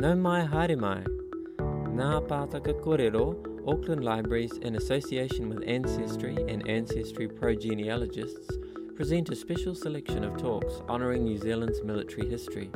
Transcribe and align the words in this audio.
Nau 0.00 0.14
mai 0.16 0.46
haere. 0.46 0.76
Ngā 0.76 2.26
Pātaka 2.26 2.72
Kōrero, 2.82 3.24
Auckland 3.68 4.02
Libraries 4.02 4.52
in 4.62 4.76
association 4.76 5.50
with 5.50 5.62
Ancestry 5.66 6.36
and 6.48 6.66
Ancestry 6.66 7.28
Pro-Genealogists 7.28 8.48
present 8.96 9.28
a 9.28 9.36
special 9.36 9.74
selection 9.74 10.24
of 10.24 10.38
talks 10.38 10.80
honouring 10.88 11.24
New 11.24 11.36
Zealand's 11.36 11.82
military 11.82 12.30
history. 12.30 12.70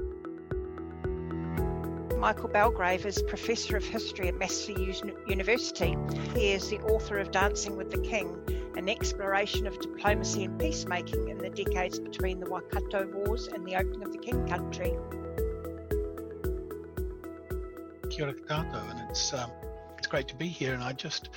Michael 2.19 2.51
Belgrave 2.51 3.07
is 3.07 3.23
Professor 3.23 3.79
of 3.79 3.85
History 3.87 4.29
at 4.29 4.39
Massey 4.39 4.75
University. 5.27 5.97
He 6.35 6.53
is 6.53 6.69
the 6.69 6.81
author 6.81 7.17
of 7.17 7.31
Dancing 7.31 7.79
with 7.79 7.91
the 7.91 8.03
King, 8.03 8.37
an 8.77 8.91
exploration 8.91 9.67
of 9.67 9.81
diplomacy 9.81 10.45
and 10.45 10.61
peacemaking 10.61 11.31
in 11.31 11.39
the 11.39 11.49
decades 11.49 11.99
between 11.99 12.39
the 12.39 12.51
Waikato 12.51 13.07
Wars 13.15 13.47
and 13.47 13.67
the 13.67 13.77
opening 13.77 14.03
of 14.03 14.13
the 14.13 14.19
King 14.19 14.47
Country. 14.47 14.95
Kia 18.15 18.27
ora 18.27 18.87
and 18.91 19.11
it's 19.11 19.33
um, 19.33 19.51
it's 19.99 20.07
great 20.07 20.29
to 20.29 20.37
be 20.37 20.47
here. 20.47 20.73
And 20.73 20.85
I 20.85 20.93
just 20.93 21.31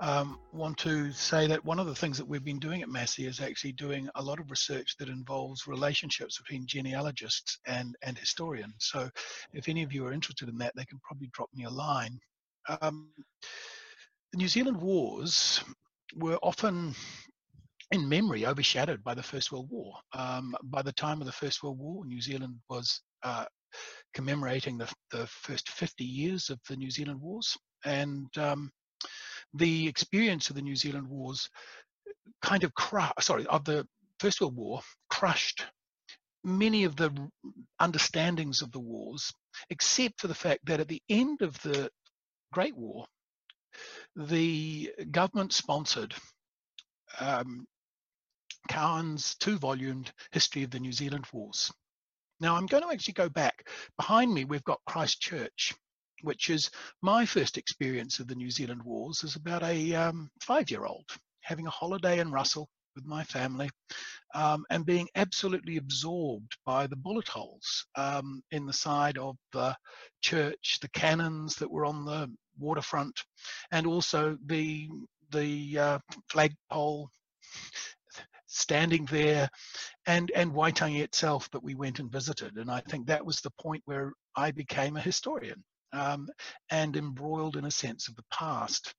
um, 0.00 0.38
want 0.50 0.78
to 0.78 1.12
say 1.12 1.46
that 1.46 1.62
one 1.62 1.78
of 1.78 1.84
the 1.84 1.94
things 1.94 2.16
that 2.16 2.26
we've 2.26 2.42
been 2.42 2.58
doing 2.58 2.80
at 2.80 2.88
Massey 2.88 3.26
is 3.26 3.38
actually 3.38 3.72
doing 3.72 4.08
a 4.14 4.22
lot 4.22 4.40
of 4.40 4.50
research 4.50 4.96
that 4.98 5.10
involves 5.10 5.66
relationships 5.66 6.38
between 6.38 6.66
genealogists 6.66 7.58
and 7.66 7.94
and 8.00 8.16
historians. 8.16 8.76
So, 8.78 9.10
if 9.52 9.68
any 9.68 9.82
of 9.82 9.92
you 9.92 10.06
are 10.06 10.12
interested 10.12 10.48
in 10.48 10.56
that, 10.56 10.72
they 10.74 10.86
can 10.86 10.98
probably 11.02 11.28
drop 11.34 11.50
me 11.54 11.64
a 11.64 11.70
line. 11.70 12.18
Um, 12.80 13.10
the 14.32 14.38
New 14.38 14.48
Zealand 14.48 14.80
wars 14.80 15.62
were 16.14 16.38
often 16.42 16.94
in 17.90 18.08
memory 18.08 18.46
overshadowed 18.46 19.04
by 19.04 19.12
the 19.12 19.22
First 19.22 19.52
World 19.52 19.68
War. 19.70 19.92
Um, 20.14 20.56
by 20.62 20.80
the 20.80 20.92
time 20.92 21.20
of 21.20 21.26
the 21.26 21.32
First 21.32 21.62
World 21.62 21.78
War, 21.78 22.06
New 22.06 22.22
Zealand 22.22 22.56
was 22.70 23.02
uh, 23.22 23.44
commemorating 24.14 24.78
the, 24.78 24.92
the 25.10 25.26
first 25.26 25.70
50 25.70 26.04
years 26.04 26.50
of 26.50 26.58
the 26.68 26.76
New 26.76 26.90
Zealand 26.90 27.20
Wars. 27.20 27.56
And 27.84 28.26
um, 28.38 28.70
the 29.54 29.88
experience 29.88 30.48
of 30.48 30.56
the 30.56 30.62
New 30.62 30.76
Zealand 30.76 31.08
Wars 31.08 31.48
kind 32.42 32.64
of 32.64 32.74
crushed, 32.74 33.22
sorry, 33.22 33.46
of 33.46 33.64
the 33.64 33.86
First 34.18 34.40
World 34.40 34.56
War 34.56 34.80
crushed 35.10 35.64
many 36.46 36.84
of 36.84 36.96
the 36.96 37.10
understandings 37.80 38.62
of 38.62 38.70
the 38.70 38.80
wars, 38.80 39.32
except 39.68 40.20
for 40.20 40.28
the 40.28 40.34
fact 40.34 40.64
that 40.66 40.80
at 40.80 40.88
the 40.88 41.02
end 41.08 41.42
of 41.42 41.60
the 41.62 41.90
Great 42.52 42.76
War, 42.76 43.04
the 44.14 44.92
government 45.10 45.52
sponsored 45.52 46.14
um, 47.20 47.66
Cowan's 48.68 49.34
two-volumed 49.36 50.12
History 50.32 50.62
of 50.62 50.70
the 50.70 50.80
New 50.80 50.92
Zealand 50.92 51.26
Wars. 51.32 51.72
Now 52.40 52.56
I'm 52.56 52.66
going 52.66 52.82
to 52.82 52.90
actually 52.90 53.14
go 53.14 53.28
back. 53.28 53.68
Behind 53.96 54.32
me, 54.32 54.44
we've 54.44 54.64
got 54.64 54.80
Christ 54.86 55.20
Church, 55.20 55.74
which 56.22 56.50
is 56.50 56.70
my 57.02 57.24
first 57.24 57.56
experience 57.56 58.20
of 58.20 58.28
the 58.28 58.34
New 58.34 58.50
Zealand 58.50 58.82
Wars 58.82 59.24
as 59.24 59.36
about 59.36 59.62
a 59.62 59.94
um, 59.94 60.28
five-year-old, 60.40 61.06
having 61.40 61.66
a 61.66 61.70
holiday 61.70 62.20
in 62.20 62.30
Russell 62.30 62.68
with 62.94 63.06
my 63.06 63.22
family 63.24 63.70
um, 64.34 64.64
and 64.70 64.84
being 64.84 65.08
absolutely 65.14 65.76
absorbed 65.76 66.56
by 66.64 66.86
the 66.86 66.96
bullet 66.96 67.28
holes 67.28 67.86
um, 67.96 68.42
in 68.50 68.66
the 68.66 68.72
side 68.72 69.18
of 69.18 69.36
the 69.52 69.74
church, 70.22 70.78
the 70.80 70.88
cannons 70.90 71.56
that 71.56 71.70
were 71.70 71.84
on 71.84 72.04
the 72.04 72.30
waterfront, 72.58 73.20
and 73.70 73.86
also 73.86 74.36
the 74.46 74.88
the 75.30 75.78
uh, 75.78 75.98
flagpole 76.30 77.10
standing 78.56 79.04
there 79.06 79.48
and 80.06 80.30
and 80.34 80.52
Waitangi 80.52 81.02
itself 81.02 81.50
that 81.50 81.62
we 81.62 81.74
went 81.74 81.98
and 81.98 82.10
visited 82.10 82.56
and 82.56 82.70
I 82.70 82.80
think 82.80 83.06
that 83.06 83.24
was 83.24 83.40
the 83.40 83.52
point 83.60 83.82
where 83.84 84.12
I 84.34 84.50
became 84.50 84.96
a 84.96 85.00
historian 85.00 85.62
um, 85.92 86.28
and 86.70 86.96
embroiled 86.96 87.56
in 87.56 87.64
a 87.64 87.70
sense 87.70 88.08
of 88.08 88.16
the 88.16 88.24
past 88.32 88.94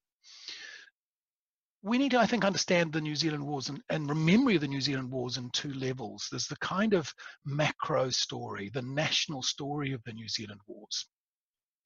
we 1.84 1.98
need 1.98 2.12
to, 2.12 2.20
I 2.20 2.26
think, 2.26 2.44
understand 2.44 2.92
the 2.92 3.02
New 3.02 3.16
Zealand 3.16 3.46
Wars 3.46 3.70
and, 3.70 3.82
and 3.90 4.10
remember 4.10 4.58
the 4.58 4.68
New 4.68 4.82
Zealand 4.82 5.12
Wars 5.12 5.38
in 5.38 5.50
two 5.52 5.74
levels. 5.74 6.28
There's 6.30 6.48
the 6.48 6.58
kind 6.58 6.94
of 6.94 7.14
macro 7.46 8.10
story, 8.10 8.70
the 8.74 8.82
national 8.82 9.44
story 9.44 9.94
of 9.94 10.04
the 10.04 10.14
New 10.14 10.28
Zealand 10.28 10.60
Wars. 10.68 11.06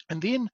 And 0.09 0.21
then 0.21 0.49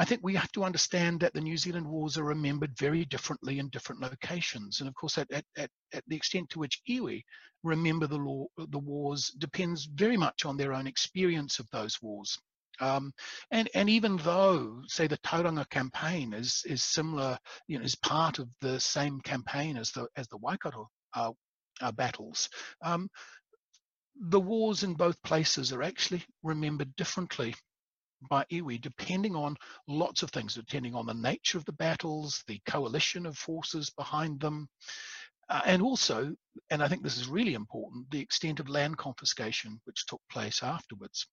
I 0.00 0.06
think 0.06 0.22
we 0.22 0.34
have 0.34 0.50
to 0.52 0.64
understand 0.64 1.20
that 1.20 1.34
the 1.34 1.42
New 1.42 1.58
Zealand 1.58 1.86
wars 1.86 2.16
are 2.16 2.24
remembered 2.24 2.74
very 2.78 3.04
differently 3.04 3.58
in 3.58 3.68
different 3.68 4.00
locations. 4.00 4.80
And 4.80 4.88
of 4.88 4.94
course, 4.94 5.18
at, 5.18 5.30
at, 5.30 5.44
at, 5.58 5.70
at 5.92 6.02
the 6.06 6.16
extent 6.16 6.48
to 6.50 6.58
which 6.58 6.80
iwi 6.88 7.22
remember 7.62 8.06
the, 8.06 8.16
law, 8.16 8.46
the 8.56 8.78
wars 8.78 9.28
depends 9.36 9.84
very 9.84 10.16
much 10.16 10.46
on 10.46 10.56
their 10.56 10.72
own 10.72 10.86
experience 10.86 11.58
of 11.58 11.68
those 11.70 12.00
wars. 12.00 12.38
Um, 12.80 13.12
and 13.50 13.68
and 13.74 13.90
even 13.90 14.16
though, 14.16 14.80
say, 14.86 15.06
the 15.06 15.18
Tauranga 15.18 15.68
campaign 15.68 16.32
is 16.32 16.62
is 16.64 16.82
similar, 16.82 17.38
you 17.68 17.78
know, 17.78 17.84
is 17.84 17.94
part 17.96 18.38
of 18.38 18.48
the 18.62 18.80
same 18.80 19.20
campaign 19.20 19.76
as 19.76 19.90
the 19.90 20.08
as 20.16 20.26
the 20.28 20.38
Waikato 20.38 20.88
uh, 21.12 21.32
uh, 21.82 21.92
battles, 21.92 22.48
um, 22.80 23.10
the 24.18 24.40
wars 24.40 24.82
in 24.82 24.94
both 24.94 25.22
places 25.24 25.74
are 25.74 25.82
actually 25.82 26.24
remembered 26.42 26.96
differently 26.96 27.54
by 28.28 28.44
iwi, 28.52 28.80
depending 28.80 29.34
on 29.34 29.56
lots 29.88 30.22
of 30.22 30.30
things, 30.30 30.54
depending 30.54 30.94
on 30.94 31.06
the 31.06 31.14
nature 31.14 31.58
of 31.58 31.64
the 31.64 31.72
battles, 31.72 32.42
the 32.46 32.60
coalition 32.66 33.26
of 33.26 33.38
forces 33.38 33.90
behind 33.90 34.40
them, 34.40 34.68
uh, 35.48 35.62
and 35.66 35.82
also, 35.82 36.32
and 36.70 36.82
I 36.82 36.88
think 36.88 37.02
this 37.02 37.18
is 37.18 37.26
really 37.26 37.54
important, 37.54 38.10
the 38.10 38.20
extent 38.20 38.60
of 38.60 38.68
land 38.68 38.96
confiscation 38.98 39.80
which 39.84 40.06
took 40.06 40.20
place 40.30 40.62
afterwards. 40.62 41.26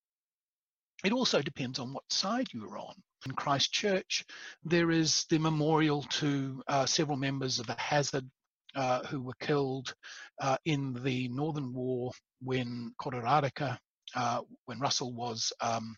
It 1.03 1.11
also 1.11 1.43
depends 1.43 1.77
on 1.77 1.93
what 1.93 2.11
side 2.11 2.47
you 2.51 2.65
are 2.65 2.79
on. 2.79 2.95
In 3.27 3.33
Christ 3.33 3.71
Church, 3.71 4.25
there 4.63 4.89
is 4.89 5.25
the 5.29 5.37
memorial 5.37 6.01
to 6.03 6.63
uh, 6.67 6.85
several 6.87 7.17
members 7.17 7.59
of 7.59 7.67
the 7.67 7.75
Hazard 7.77 8.27
uh, 8.75 9.03
who 9.03 9.21
were 9.21 9.35
killed 9.39 9.93
uh, 10.41 10.57
in 10.65 10.93
the 11.03 11.27
Northern 11.27 11.71
War 11.73 12.11
when 12.41 12.93
Kororareka, 12.99 13.77
uh, 14.15 14.41
when 14.65 14.79
Russell 14.79 15.13
was 15.13 15.53
um, 15.61 15.95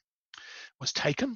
was 0.80 0.92
taken 0.94 1.36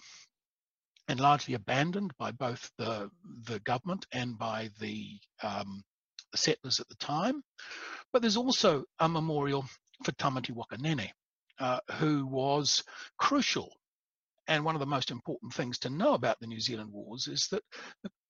and 1.08 1.20
largely 1.20 1.54
abandoned 1.54 2.12
by 2.18 2.32
both 2.32 2.72
the, 2.78 3.10
the 3.46 3.60
government 3.60 4.06
and 4.12 4.38
by 4.38 4.70
the, 4.80 5.20
um, 5.42 5.84
settlers 6.36 6.80
at 6.80 6.90
the 6.90 6.96
time. 6.96 7.44
But 8.12 8.22
there's 8.22 8.38
also 8.38 8.86
a 9.00 9.10
memorial 9.10 9.66
for 10.04 10.12
Tamati 10.14 10.52
Waka 10.52 10.78
Nene, 10.78 11.10
uh, 11.60 11.80
who 11.94 12.26
was 12.26 12.84
crucial. 13.18 13.70
And 14.48 14.66
one 14.66 14.76
of 14.76 14.80
the 14.80 14.86
most 14.86 15.12
important 15.12 15.54
things 15.54 15.80
to 15.80 15.90
know 15.90 16.14
about 16.14 16.40
the 16.40 16.48
New 16.48 16.60
Zealand 16.60 16.92
Wars 16.92 17.28
is 17.28 17.48
that 17.52 17.64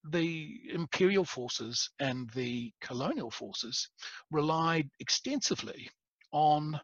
the 0.04 0.60
imperial 0.72 1.26
forces 1.26 1.90
and 2.00 2.30
the 2.32 2.72
colonial 2.82 3.32
forces 3.32 3.90
relied 4.30 4.90
extensively 5.00 5.90
on 6.32 6.80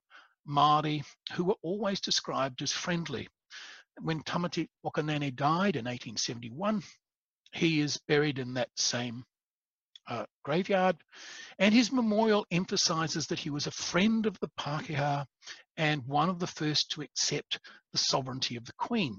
Māori 0.47 1.03
who 1.33 1.43
were 1.43 1.57
always 1.61 2.01
described 2.01 2.61
as 2.61 2.71
friendly 2.71 3.27
when 4.01 4.23
Tamati 4.23 4.67
Waka 4.83 5.03
Nene 5.03 5.33
died 5.35 5.75
in 5.75 5.85
1871, 5.85 6.83
he 7.53 7.81
is 7.81 7.99
buried 8.07 8.39
in 8.39 8.53
that 8.53 8.69
same 8.75 9.23
uh, 10.07 10.25
graveyard, 10.43 10.97
and 11.59 11.73
his 11.73 11.91
memorial 11.91 12.45
emphasizes 12.51 13.27
that 13.27 13.39
he 13.39 13.49
was 13.49 13.67
a 13.67 13.71
friend 13.71 14.25
of 14.25 14.39
the 14.39 14.49
Pākehā 14.59 15.25
and 15.77 16.05
one 16.05 16.29
of 16.29 16.39
the 16.39 16.47
first 16.47 16.91
to 16.91 17.01
accept 17.01 17.59
the 17.91 17.97
sovereignty 17.97 18.55
of 18.55 18.65
the 18.65 18.73
Queen. 18.73 19.17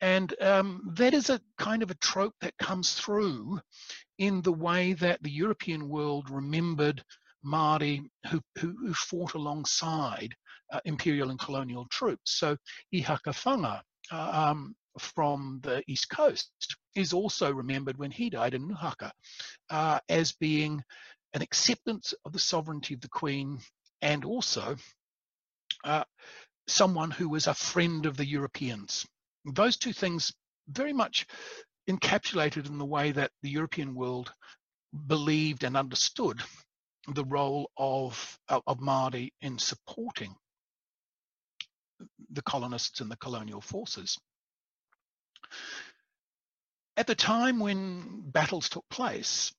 And 0.00 0.34
um, 0.40 0.80
that 0.96 1.14
is 1.14 1.30
a 1.30 1.40
kind 1.58 1.82
of 1.82 1.90
a 1.90 1.96
trope 1.96 2.34
that 2.40 2.56
comes 2.58 2.94
through 2.94 3.60
in 4.18 4.42
the 4.42 4.52
way 4.52 4.94
that 4.94 5.22
the 5.22 5.30
European 5.30 5.88
world 5.88 6.28
remembered 6.30 7.04
Māori 7.44 8.08
who, 8.28 8.40
who, 8.58 8.74
who 8.78 8.94
fought 8.94 9.34
alongside 9.34 10.34
uh, 10.72 10.80
imperial 10.84 11.30
and 11.30 11.38
colonial 11.38 11.86
troops. 11.90 12.32
So 12.38 12.56
Ihaka 12.92 13.32
Whanga 13.32 13.82
uh, 14.10 14.50
um, 14.50 14.74
from 14.98 15.60
the 15.62 15.82
east 15.86 16.08
coast 16.10 16.50
is 16.94 17.12
also 17.12 17.52
remembered 17.52 17.98
when 17.98 18.10
he 18.10 18.30
died 18.30 18.54
in 18.54 18.68
Nuhaka 18.68 19.10
uh, 19.70 20.00
as 20.08 20.32
being 20.32 20.82
an 21.34 21.42
acceptance 21.42 22.12
of 22.24 22.32
the 22.32 22.38
sovereignty 22.38 22.94
of 22.94 23.00
the 23.00 23.08
Queen 23.08 23.58
and 24.02 24.24
also 24.24 24.76
uh, 25.84 26.04
someone 26.66 27.10
who 27.10 27.28
was 27.28 27.46
a 27.46 27.54
friend 27.54 28.06
of 28.06 28.16
the 28.16 28.26
Europeans. 28.26 29.06
Those 29.44 29.76
two 29.76 29.92
things 29.92 30.32
very 30.68 30.92
much 30.92 31.26
encapsulated 31.88 32.66
in 32.66 32.78
the 32.78 32.84
way 32.84 33.12
that 33.12 33.30
the 33.42 33.50
European 33.50 33.94
world 33.94 34.32
believed 35.06 35.64
and 35.64 35.76
understood 35.76 36.40
the 37.08 37.24
role 37.24 37.70
of, 37.76 38.38
of 38.48 38.78
Māori 38.78 39.30
in 39.40 39.58
supporting 39.58 40.34
the 42.30 42.42
colonists 42.42 43.00
and 43.00 43.10
the 43.10 43.16
colonial 43.16 43.60
forces. 43.60 44.18
At 46.96 47.06
the 47.06 47.14
time 47.14 47.58
when 47.58 48.30
battles 48.30 48.68
took 48.68 48.84
place, 48.90 49.52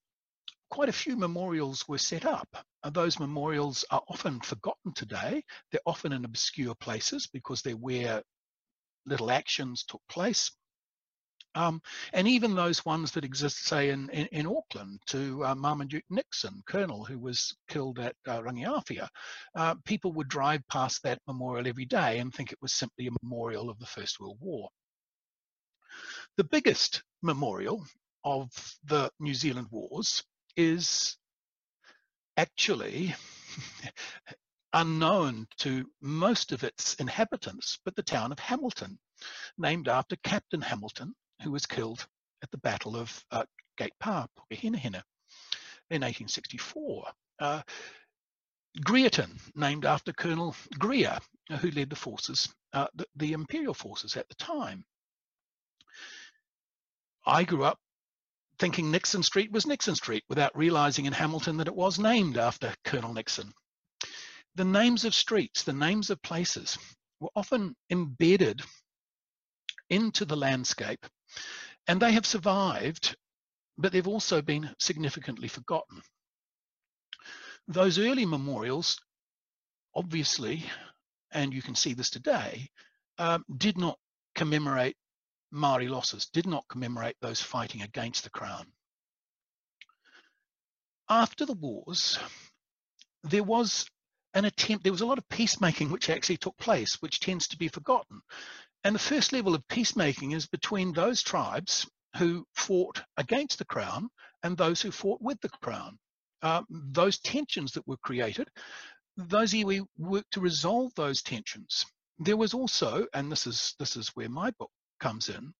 quite 0.69 0.89
a 0.89 0.93
few 0.93 1.15
memorials 1.15 1.87
were 1.87 1.97
set 1.97 2.25
up. 2.25 2.47
And 2.83 2.93
those 2.93 3.19
memorials 3.19 3.85
are 3.91 4.01
often 4.07 4.41
forgotten 4.41 4.93
today. 4.93 5.43
They're 5.71 5.81
often 5.85 6.11
in 6.11 6.25
obscure 6.25 6.75
places 6.75 7.27
because 7.31 7.61
they're 7.61 7.75
where 7.75 8.21
little 9.05 9.31
actions 9.31 9.83
took 9.83 10.01
place. 10.09 10.51
Um, 11.55 11.81
and 12.13 12.27
even 12.27 12.55
those 12.55 12.83
ones 12.83 13.11
that 13.11 13.23
exist, 13.23 13.65
say, 13.65 13.89
in, 13.89 14.09
in, 14.09 14.27
in 14.27 14.47
Auckland 14.47 14.99
to 15.07 15.45
uh, 15.45 15.55
Marmaduke 15.55 16.05
Nixon, 16.09 16.63
Colonel, 16.65 17.05
who 17.05 17.19
was 17.19 17.55
killed 17.67 17.99
at 17.99 18.15
uh, 18.27 18.41
uh, 19.55 19.75
people 19.85 20.11
would 20.13 20.27
drive 20.27 20.67
past 20.67 21.03
that 21.03 21.19
memorial 21.27 21.67
every 21.67 21.85
day 21.85 22.19
and 22.19 22.33
think 22.33 22.51
it 22.51 22.61
was 22.61 22.73
simply 22.73 23.07
a 23.07 23.11
memorial 23.21 23.69
of 23.69 23.77
the 23.79 23.85
First 23.85 24.19
World 24.19 24.37
War. 24.39 24.69
The 26.37 26.43
biggest 26.43 27.03
memorial 27.21 27.85
of 28.23 28.49
the 28.85 29.11
New 29.19 29.33
Zealand 29.33 29.67
Wars 29.69 30.23
is 30.55 31.17
actually 32.37 33.13
unknown 34.73 35.47
to 35.57 35.85
most 36.01 36.51
of 36.51 36.63
its 36.63 36.95
inhabitants, 36.95 37.79
but 37.85 37.95
the 37.95 38.03
town 38.03 38.31
of 38.31 38.39
Hamilton, 38.39 38.97
named 39.57 39.87
after 39.87 40.15
Captain 40.23 40.61
Hamilton, 40.61 41.13
who 41.43 41.51
was 41.51 41.65
killed 41.65 42.05
at 42.41 42.51
the 42.51 42.57
Battle 42.57 42.95
of 42.95 43.23
uh, 43.31 43.45
Gate 43.77 43.93
Pa, 43.99 44.27
Pukehinahina, 44.37 45.03
in 45.89 46.01
1864. 46.01 47.07
Uh, 47.39 47.61
Greerton, 48.83 49.39
named 49.55 49.85
after 49.85 50.11
Colonel 50.13 50.55
Greer, 50.79 51.19
who 51.59 51.71
led 51.71 51.89
the 51.89 51.95
forces, 51.95 52.53
uh, 52.73 52.87
the, 52.95 53.05
the 53.15 53.33
imperial 53.33 53.73
forces 53.73 54.17
at 54.17 54.27
the 54.29 54.35
time. 54.35 54.83
I 57.25 57.43
grew 57.43 57.63
up 57.63 57.79
thinking 58.59 58.91
Nixon 58.91 59.23
Street 59.23 59.51
was 59.51 59.65
Nixon 59.65 59.95
Street 59.95 60.23
without 60.29 60.57
realizing 60.57 61.05
in 61.05 61.13
Hamilton 61.13 61.57
that 61.57 61.67
it 61.67 61.75
was 61.75 61.99
named 61.99 62.37
after 62.37 62.73
Colonel 62.83 63.13
Nixon. 63.13 63.53
The 64.55 64.65
names 64.65 65.05
of 65.05 65.15
streets, 65.15 65.63
the 65.63 65.73
names 65.73 66.09
of 66.09 66.21
places 66.21 66.77
were 67.19 67.31
often 67.35 67.75
embedded 67.89 68.61
into 69.89 70.25
the 70.25 70.37
landscape 70.37 71.05
and 71.87 72.01
they 72.01 72.13
have 72.13 72.25
survived, 72.25 73.15
but 73.77 73.91
they've 73.91 74.07
also 74.07 74.41
been 74.41 74.69
significantly 74.79 75.47
forgotten. 75.47 76.01
Those 77.67 77.97
early 77.97 78.25
memorials, 78.25 78.99
obviously, 79.95 80.65
and 81.31 81.53
you 81.53 81.61
can 81.61 81.75
see 81.75 81.93
this 81.93 82.09
today, 82.09 82.69
um, 83.17 83.43
did 83.57 83.77
not 83.77 83.97
commemorate 84.35 84.97
Maori 85.51 85.87
losses, 85.87 86.27
did 86.33 86.47
not 86.47 86.67
commemorate 86.67 87.15
those 87.21 87.41
fighting 87.41 87.81
against 87.81 88.23
the 88.23 88.29
Crown. 88.29 88.65
After 91.09 91.45
the 91.45 91.53
wars, 91.53 92.17
there 93.23 93.43
was 93.43 93.85
an 94.33 94.45
attempt, 94.45 94.83
there 94.83 94.91
was 94.91 95.01
a 95.01 95.05
lot 95.05 95.17
of 95.17 95.29
peacemaking 95.29 95.91
which 95.91 96.09
actually 96.09 96.37
took 96.37 96.57
place, 96.57 97.01
which 97.01 97.19
tends 97.19 97.47
to 97.49 97.57
be 97.57 97.67
forgotten. 97.67 98.21
And 98.85 98.93
the 98.93 98.99
first 98.99 99.31
level 99.31 99.55
of 99.55 99.65
peacemaking 99.69 100.31
is 100.31 100.45
between 100.45 100.91
those 100.91 101.23
tribes 101.23 101.89
who 102.17 102.45
fought 102.53 103.01
against 103.15 103.57
the 103.57 103.65
crown 103.65 104.09
and 104.43 104.57
those 104.57 104.81
who 104.81 104.91
fought 104.91 105.21
with 105.21 105.39
the 105.39 105.49
crown. 105.49 105.97
Uh, 106.41 106.63
those 106.69 107.19
tensions 107.19 107.71
that 107.71 107.87
were 107.87 107.97
created, 107.97 108.49
those 109.15 109.53
iwi 109.53 109.85
worked 109.97 110.31
to 110.33 110.41
resolve 110.41 110.93
those 110.95 111.21
tensions. 111.21 111.85
There 112.19 112.35
was 112.35 112.53
also, 112.53 113.07
and 113.13 113.31
this 113.31 113.47
is 113.47 113.73
this 113.79 113.95
is 113.95 114.09
where 114.09 114.27
my 114.27 114.51
book 114.51 114.71
comes 114.99 115.29
in, 115.29 115.53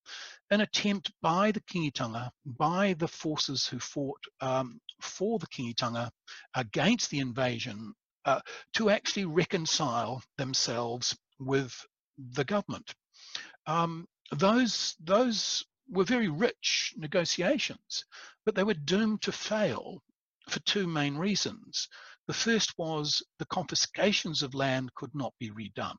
an 0.51 0.59
attempt 0.59 1.11
by 1.21 1.51
the 1.51 1.61
Kingitanga, 1.61 2.29
by 2.45 2.93
the 2.93 3.07
forces 3.07 3.65
who 3.65 3.79
fought 3.79 4.21
um, 4.41 4.81
for 5.01 5.39
the 5.39 5.47
Kingitanga 5.47 6.11
against 6.55 7.09
the 7.09 7.19
invasion, 7.19 7.93
uh, 8.25 8.41
to 8.73 8.89
actually 8.89 9.25
reconcile 9.25 10.21
themselves 10.37 11.17
with 11.39 11.73
the 12.17 12.43
government 12.43 12.93
um, 13.65 14.07
those 14.31 14.95
those 14.99 15.65
were 15.89 16.03
very 16.03 16.29
rich 16.29 16.93
negotiations, 16.97 18.05
but 18.45 18.55
they 18.55 18.63
were 18.63 18.73
doomed 18.73 19.21
to 19.23 19.31
fail 19.31 20.01
for 20.49 20.59
two 20.61 20.87
main 20.87 21.17
reasons. 21.17 21.87
The 22.27 22.33
first 22.33 22.73
was 22.77 23.21
the 23.39 23.45
confiscations 23.45 24.43
of 24.43 24.53
land 24.53 24.93
could 24.95 25.13
not 25.13 25.33
be 25.39 25.51
redone. 25.51 25.97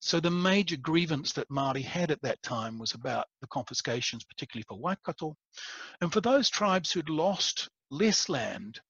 So 0.00 0.20
the 0.20 0.30
major 0.30 0.76
grievance 0.76 1.32
that 1.32 1.48
Māori 1.48 1.82
had 1.82 2.10
at 2.10 2.20
that 2.22 2.42
time 2.42 2.78
was 2.78 2.92
about 2.92 3.26
the 3.40 3.46
confiscations, 3.46 4.24
particularly 4.24 4.64
for 4.68 4.78
Waikato. 4.78 5.36
And 6.00 6.12
for 6.12 6.20
those 6.20 6.50
tribes 6.50 6.92
who'd 6.92 7.08
lost 7.08 7.68
less 7.90 8.28
land, 8.28 8.80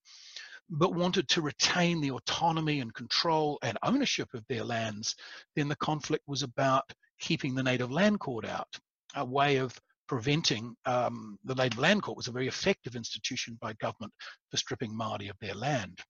but 0.69 0.95
wanted 0.95 1.29
to 1.29 1.43
retain 1.43 2.01
the 2.01 2.13
autonomy 2.13 2.81
and 2.81 2.95
control 2.95 3.59
and 3.63 3.79
ownership 3.83 4.29
of 4.35 4.45
their 4.49 4.65
lands, 4.65 5.15
then 5.55 5.69
the 5.69 5.77
conflict 5.77 6.25
was 6.27 6.43
about 6.43 6.93
keeping 7.21 7.55
the 7.55 7.63
native 7.63 7.91
land 7.91 8.21
court 8.21 8.45
out, 8.45 8.69
a 9.15 9.25
way 9.25 9.57
of 9.57 9.79
preventing 10.09 10.75
um, 10.87 11.39
the 11.45 11.55
native 11.55 11.79
land 11.79 12.03
court 12.03 12.17
was 12.17 12.27
a 12.27 12.33
very 12.33 12.49
effective 12.49 12.97
institution 12.97 13.57
by 13.61 13.73
government 13.75 14.13
for 14.51 14.57
stripping 14.57 14.93
Māori 14.93 15.31
of 15.31 15.37
their 15.41 15.55
land. 15.55 16.01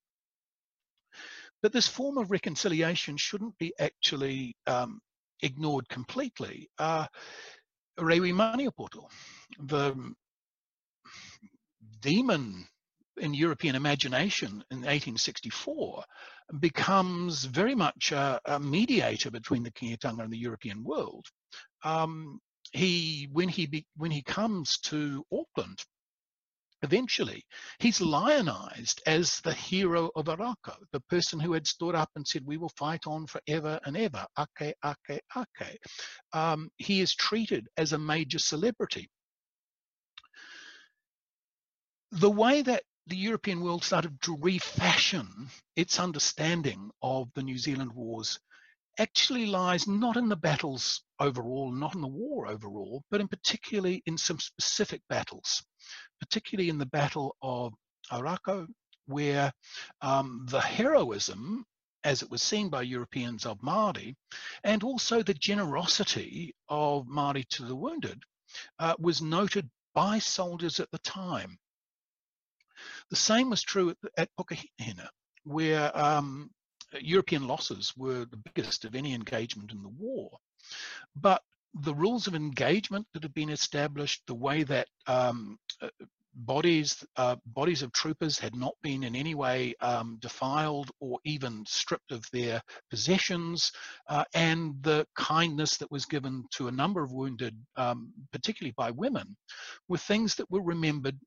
But 1.62 1.72
this 1.72 1.86
form 1.86 2.16
of 2.16 2.30
reconciliation 2.30 3.16
shouldn't 3.18 3.58
be 3.58 3.74
actually 3.78 4.56
um, 4.66 5.00
ignored 5.42 5.88
completely. 5.88 6.70
Uh, 6.78 7.06
Rewi 7.98 8.32
Maniapoto, 8.32 9.04
the 9.58 9.94
demon 12.00 12.66
in 13.16 13.34
European 13.34 13.74
imagination 13.74 14.64
in 14.70 14.78
1864 14.78 16.04
becomes 16.58 17.44
very 17.44 17.74
much 17.74 18.12
a, 18.12 18.40
a 18.44 18.58
mediator 18.58 19.30
between 19.30 19.62
the 19.62 19.70
Kingitanga 19.72 20.22
and 20.22 20.32
the 20.32 20.38
European 20.38 20.82
world. 20.82 21.26
Um, 21.84 22.40
he, 22.72 23.28
when 23.32 23.48
he 23.48 23.66
be, 23.66 23.86
when 23.96 24.10
he 24.10 24.22
comes 24.22 24.78
to 24.78 25.24
Auckland, 25.32 25.82
eventually 26.82 27.44
he's 27.78 28.00
lionized 28.00 29.02
as 29.06 29.40
the 29.40 29.52
hero 29.52 30.10
of 30.16 30.26
Ōrākau, 30.26 30.76
the 30.92 31.00
person 31.08 31.38
who 31.38 31.52
had 31.52 31.66
stood 31.66 31.94
up 31.94 32.10
and 32.16 32.26
said, 32.26 32.42
we 32.46 32.56
will 32.56 32.72
fight 32.76 33.06
on 33.06 33.26
forever 33.26 33.78
and 33.84 33.96
ever, 33.96 34.26
ake, 34.38 34.74
ake, 34.84 35.22
ake. 35.36 35.78
Um, 36.32 36.70
he 36.78 37.00
is 37.00 37.14
treated 37.14 37.66
as 37.76 37.92
a 37.92 37.98
major 37.98 38.38
celebrity. 38.38 39.08
The 42.12 42.30
way 42.30 42.62
that 42.62 42.82
the 43.06 43.16
European 43.16 43.60
world 43.60 43.82
started 43.82 44.20
to 44.22 44.36
refashion 44.36 45.48
its 45.76 45.98
understanding 45.98 46.90
of 47.02 47.32
the 47.34 47.42
New 47.42 47.58
Zealand 47.58 47.92
wars 47.92 48.38
actually 48.98 49.46
lies 49.46 49.86
not 49.86 50.16
in 50.16 50.28
the 50.28 50.36
battles 50.36 51.02
overall, 51.18 51.72
not 51.72 51.94
in 51.94 52.02
the 52.02 52.06
war 52.06 52.46
overall, 52.46 53.02
but 53.10 53.20
in 53.20 53.28
particularly 53.28 54.02
in 54.06 54.18
some 54.18 54.38
specific 54.38 55.00
battles, 55.08 55.64
particularly 56.20 56.68
in 56.68 56.78
the 56.78 56.86
Battle 56.86 57.34
of 57.40 57.72
Ōrākau, 58.12 58.66
where 59.06 59.52
um, 60.02 60.44
the 60.50 60.60
heroism, 60.60 61.64
as 62.04 62.22
it 62.22 62.30
was 62.30 62.42
seen 62.42 62.68
by 62.68 62.82
Europeans 62.82 63.46
of 63.46 63.58
Māori, 63.60 64.14
and 64.64 64.82
also 64.82 65.22
the 65.22 65.34
generosity 65.34 66.54
of 66.68 67.06
Māori 67.06 67.48
to 67.48 67.64
the 67.64 67.76
wounded, 67.76 68.22
uh, 68.78 68.94
was 68.98 69.22
noted 69.22 69.70
by 69.94 70.18
soldiers 70.18 70.78
at 70.80 70.90
the 70.90 70.98
time. 70.98 71.58
The 73.10 73.16
same 73.16 73.50
was 73.50 73.62
true 73.62 73.90
at, 73.90 73.96
at 74.16 74.28
Pukehinahina, 74.38 75.08
where 75.44 75.96
um, 75.98 76.50
European 77.00 77.46
losses 77.46 77.92
were 77.96 78.24
the 78.24 78.42
biggest 78.54 78.84
of 78.84 78.94
any 78.94 79.14
engagement 79.14 79.72
in 79.72 79.82
the 79.82 79.88
war. 79.88 80.30
But 81.16 81.42
the 81.74 81.94
rules 81.94 82.26
of 82.26 82.34
engagement 82.34 83.06
that 83.12 83.22
had 83.22 83.34
been 83.34 83.50
established, 83.50 84.22
the 84.26 84.34
way 84.34 84.62
that 84.64 84.88
um, 85.06 85.58
uh, 85.80 85.88
bodies 86.34 87.04
uh, 87.16 87.36
bodies 87.46 87.82
of 87.82 87.92
troopers 87.92 88.38
had 88.38 88.54
not 88.54 88.74
been 88.82 89.02
in 89.02 89.16
any 89.16 89.34
way 89.34 89.74
um, 89.80 90.16
defiled 90.20 90.90
or 91.00 91.18
even 91.24 91.64
stripped 91.66 92.12
of 92.12 92.24
their 92.32 92.62
possessions, 92.90 93.72
uh, 94.08 94.24
and 94.34 94.82
the 94.82 95.06
kindness 95.14 95.76
that 95.76 95.90
was 95.90 96.06
given 96.06 96.44
to 96.50 96.68
a 96.68 96.72
number 96.72 97.02
of 97.02 97.12
wounded, 97.12 97.56
um, 97.76 98.12
particularly 98.32 98.74
by 98.76 98.90
women, 98.90 99.36
were 99.88 99.98
things 99.98 100.34
that 100.36 100.50
were 100.50 100.62
remembered 100.62 101.18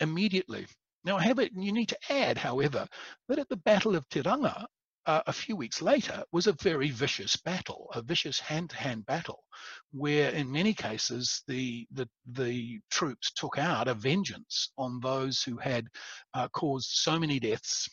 immediately. 0.00 0.66
Now, 1.04 1.16
I 1.16 1.22
have 1.22 1.38
it, 1.38 1.52
and 1.52 1.64
you 1.64 1.72
need 1.72 1.88
to 1.90 2.12
add, 2.12 2.38
however, 2.38 2.86
that 3.28 3.38
at 3.38 3.48
the 3.48 3.56
Battle 3.56 3.96
of 3.96 4.08
Te 4.08 4.20
Ranga, 4.20 4.66
uh, 5.06 5.22
a 5.26 5.32
few 5.32 5.56
weeks 5.56 5.80
later, 5.80 6.22
was 6.32 6.46
a 6.46 6.52
very 6.52 6.90
vicious 6.90 7.36
battle, 7.36 7.88
a 7.94 8.02
vicious 8.02 8.38
hand-to-hand 8.38 9.06
battle, 9.06 9.42
where 9.90 10.30
in 10.30 10.52
many 10.52 10.74
cases 10.74 11.42
the, 11.46 11.86
the, 11.92 12.08
the 12.26 12.80
troops 12.90 13.32
took 13.32 13.56
out 13.56 13.88
a 13.88 13.94
vengeance 13.94 14.70
on 14.76 15.00
those 15.00 15.42
who 15.42 15.56
had 15.56 15.86
uh, 16.34 16.48
caused 16.48 16.90
so 16.90 17.18
many 17.18 17.40
deaths 17.40 17.88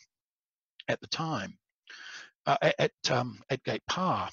at 0.88 1.00
the 1.00 1.06
time 1.06 1.56
uh, 2.44 2.56
at, 2.78 2.92
um, 3.10 3.42
at 3.48 3.64
Gate 3.64 3.82
Pa. 3.88 4.30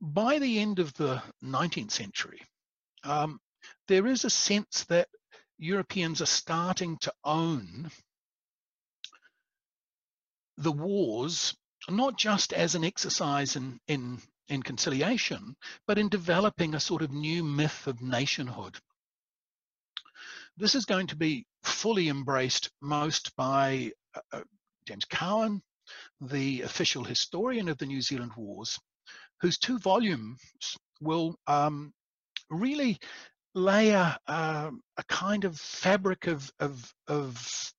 By 0.00 0.38
the 0.38 0.58
end 0.58 0.78
of 0.78 0.92
the 0.94 1.22
19th 1.42 1.92
century, 1.92 2.42
um, 3.02 3.40
there 3.88 4.06
is 4.06 4.24
a 4.24 4.30
sense 4.30 4.84
that 4.84 5.08
Europeans 5.58 6.20
are 6.20 6.26
starting 6.26 6.98
to 6.98 7.12
own 7.24 7.90
the 10.56 10.72
wars, 10.72 11.54
not 11.88 12.16
just 12.16 12.52
as 12.52 12.74
an 12.74 12.84
exercise 12.84 13.56
in, 13.56 13.80
in 13.88 14.20
in 14.48 14.62
conciliation, 14.62 15.56
but 15.86 15.98
in 15.98 16.08
developing 16.08 16.74
a 16.74 16.80
sort 16.80 17.02
of 17.02 17.10
new 17.10 17.42
myth 17.42 17.86
of 17.86 18.02
nationhood. 18.02 18.78
This 20.56 20.74
is 20.74 20.84
going 20.84 21.06
to 21.08 21.16
be 21.16 21.46
fully 21.62 22.08
embraced 22.08 22.70
most 22.80 23.34
by 23.36 23.92
uh, 24.14 24.20
uh 24.32 24.42
James 24.86 25.06
Cowan, 25.06 25.62
the 26.20 26.62
official 26.62 27.04
historian 27.04 27.68
of 27.68 27.78
the 27.78 27.86
New 27.86 28.02
Zealand 28.02 28.32
Wars, 28.36 28.78
whose 29.40 29.58
two 29.58 29.78
volumes 29.78 30.40
will 31.00 31.36
um, 31.46 31.92
really 32.50 32.98
lay 33.54 33.90
a, 33.90 34.18
a, 34.26 34.72
kind 35.08 35.44
of 35.44 35.58
fabric 35.58 36.26
of, 36.26 36.50
of, 36.58 36.92
of 37.06 37.72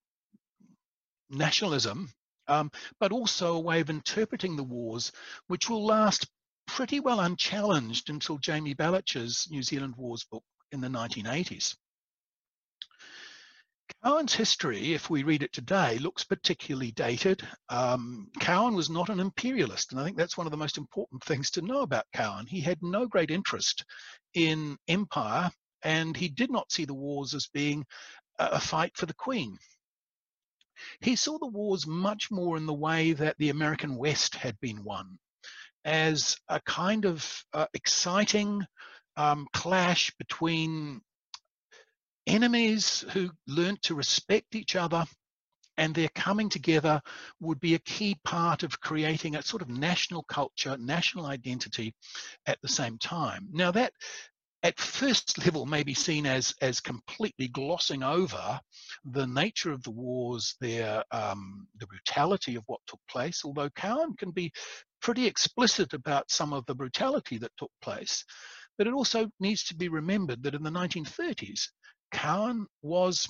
nationalism, 1.29 2.09
um, 2.47 2.71
but 2.99 3.11
also 3.11 3.55
a 3.55 3.59
way 3.59 3.81
of 3.81 3.89
interpreting 3.89 4.55
the 4.55 4.63
wars, 4.63 5.11
which 5.47 5.69
will 5.69 5.85
last 5.85 6.27
pretty 6.67 6.99
well 6.99 7.19
unchallenged 7.19 8.09
until 8.09 8.37
Jamie 8.37 8.73
Belich's 8.73 9.47
New 9.49 9.63
Zealand 9.63 9.95
Wars 9.97 10.23
book 10.23 10.43
in 10.71 10.81
the 10.81 10.87
1980s. 10.87 11.75
Cowan's 14.03 14.33
history, 14.33 14.93
if 14.93 15.09
we 15.09 15.23
read 15.23 15.43
it 15.43 15.53
today, 15.53 15.97
looks 15.97 16.23
particularly 16.23 16.91
dated. 16.91 17.47
Um, 17.69 18.29
Cowan 18.39 18.75
was 18.75 18.89
not 18.89 19.09
an 19.09 19.19
imperialist, 19.19 19.91
and 19.91 20.01
I 20.01 20.03
think 20.03 20.17
that's 20.17 20.37
one 20.37 20.47
of 20.47 20.51
the 20.51 20.57
most 20.57 20.77
important 20.77 21.23
things 21.23 21.51
to 21.51 21.61
know 21.61 21.81
about 21.81 22.05
Cowan. 22.13 22.45
He 22.45 22.61
had 22.61 22.81
no 22.81 23.07
great 23.07 23.31
interest 23.31 23.83
in 24.33 24.77
empire, 24.87 25.51
and 25.83 26.15
he 26.15 26.29
did 26.29 26.51
not 26.51 26.71
see 26.71 26.85
the 26.85 26.93
wars 26.93 27.33
as 27.33 27.47
being 27.47 27.85
a 28.37 28.59
fight 28.59 28.95
for 28.95 29.05
the 29.05 29.13
queen. 29.13 29.57
He 30.99 31.15
saw 31.15 31.37
the 31.37 31.47
wars 31.47 31.87
much 31.87 32.29
more 32.31 32.57
in 32.57 32.65
the 32.65 32.73
way 32.73 33.13
that 33.13 33.37
the 33.37 33.49
American 33.49 33.95
West 33.95 34.35
had 34.35 34.59
been 34.59 34.83
won, 34.83 35.17
as 35.85 36.37
a 36.49 36.59
kind 36.61 37.05
of 37.05 37.43
uh, 37.53 37.67
exciting 37.73 38.65
um, 39.15 39.47
clash 39.53 40.11
between 40.17 41.01
enemies 42.27 43.05
who 43.13 43.29
learnt 43.47 43.81
to 43.83 43.95
respect 43.95 44.55
each 44.55 44.75
other 44.75 45.05
and 45.77 45.93
their 45.93 46.09
coming 46.09 46.49
together 46.49 47.01
would 47.39 47.59
be 47.59 47.75
a 47.75 47.79
key 47.79 48.17
part 48.23 48.63
of 48.63 48.79
creating 48.79 49.35
a 49.35 49.41
sort 49.41 49.61
of 49.61 49.69
national 49.69 50.23
culture, 50.23 50.77
national 50.77 51.25
identity 51.25 51.93
at 52.45 52.61
the 52.61 52.67
same 52.67 52.97
time. 52.97 53.47
Now 53.51 53.71
that 53.71 53.93
at 54.65 54.79
first 54.79 55.37
level 55.45 55.67
may 55.67 55.83
be 55.83 55.93
seen 55.93 56.25
as 56.25 56.51
as 56.59 56.79
completely 56.79 57.47
glossing 57.47 58.01
over 58.01 58.59
the 59.05 59.27
nature 59.27 59.71
of 59.71 59.83
the 59.83 59.91
wars, 59.91 60.55
their 60.59 61.03
um, 61.11 61.67
the 61.77 61.85
brutality 61.85 62.55
of 62.55 62.63
what 62.65 62.79
took 62.87 62.99
place. 63.07 63.43
Although 63.45 63.69
Cowan 63.69 64.15
can 64.17 64.31
be 64.31 64.51
pretty 65.03 65.27
explicit 65.27 65.93
about 65.93 66.31
some 66.31 66.51
of 66.51 66.65
the 66.65 66.73
brutality 66.73 67.37
that 67.37 67.51
took 67.57 67.69
place, 67.79 68.25
but 68.75 68.87
it 68.87 68.93
also 68.93 69.29
needs 69.39 69.63
to 69.65 69.75
be 69.75 69.87
remembered 69.87 70.41
that 70.41 70.55
in 70.55 70.63
the 70.63 70.71
1930s, 70.71 71.67
Cowan 72.11 72.65
was 72.81 73.27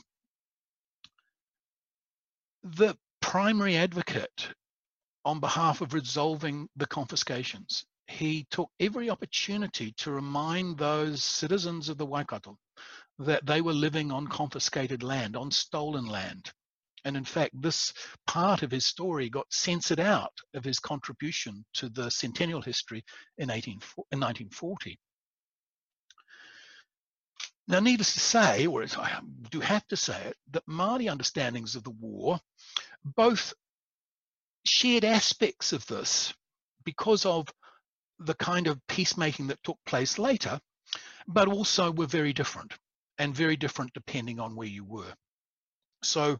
the 2.63 2.95
primary 3.19 3.75
advocate 3.75 4.47
on 5.25 5.41
behalf 5.41 5.81
of 5.81 5.93
resolving 5.93 6.69
the 6.77 6.87
confiscations. 6.87 7.85
He 8.07 8.45
took 8.49 8.69
every 8.79 9.09
opportunity 9.09 9.93
to 9.97 10.11
remind 10.11 10.77
those 10.77 11.23
citizens 11.23 11.89
of 11.89 11.97
the 11.97 12.05
Waikato 12.05 12.57
that 13.19 13.45
they 13.45 13.61
were 13.61 13.73
living 13.73 14.11
on 14.11 14.27
confiscated 14.27 15.03
land, 15.03 15.35
on 15.35 15.51
stolen 15.51 16.05
land. 16.05 16.51
And 17.03 17.15
in 17.15 17.23
fact, 17.23 17.61
this 17.61 17.93
part 18.25 18.63
of 18.63 18.71
his 18.71 18.85
story 18.85 19.29
got 19.29 19.51
censored 19.53 19.99
out 19.99 20.33
of 20.53 20.63
his 20.63 20.79
contribution 20.79 21.63
to 21.75 21.89
the 21.89 22.09
centennial 22.09 22.61
history 22.61 23.03
in, 23.37 23.49
18, 23.51 23.73
in 24.11 24.19
1940. 24.19 24.99
Now, 27.67 27.79
needless 27.79 28.13
to 28.13 28.19
say, 28.19 28.67
or 28.67 28.83
I 28.83 29.19
do 29.49 29.59
have 29.59 29.87
to 29.87 29.97
say 29.97 30.19
it, 30.25 30.37
that 30.51 30.67
Māori 30.67 31.09
understandings 31.09 31.75
of 31.75 31.83
the 31.83 31.91
war 31.91 32.39
both 33.03 33.53
shared 34.65 35.03
aspects 35.03 35.73
of 35.73 35.85
this 35.87 36.33
because 36.83 37.25
of 37.25 37.47
the 38.19 38.35
kind 38.35 38.67
of 38.67 38.79
peacemaking 38.87 39.47
that 39.47 39.63
took 39.63 39.77
place 39.85 40.17
later, 40.17 40.59
but 41.27 41.47
also 41.47 41.91
were 41.91 42.07
very 42.07 42.33
different 42.33 42.73
and 43.17 43.33
very 43.33 43.55
different 43.55 43.93
depending 43.93 44.39
on 44.39 44.55
where 44.55 44.67
you 44.67 44.83
were. 44.83 45.13
So 46.03 46.37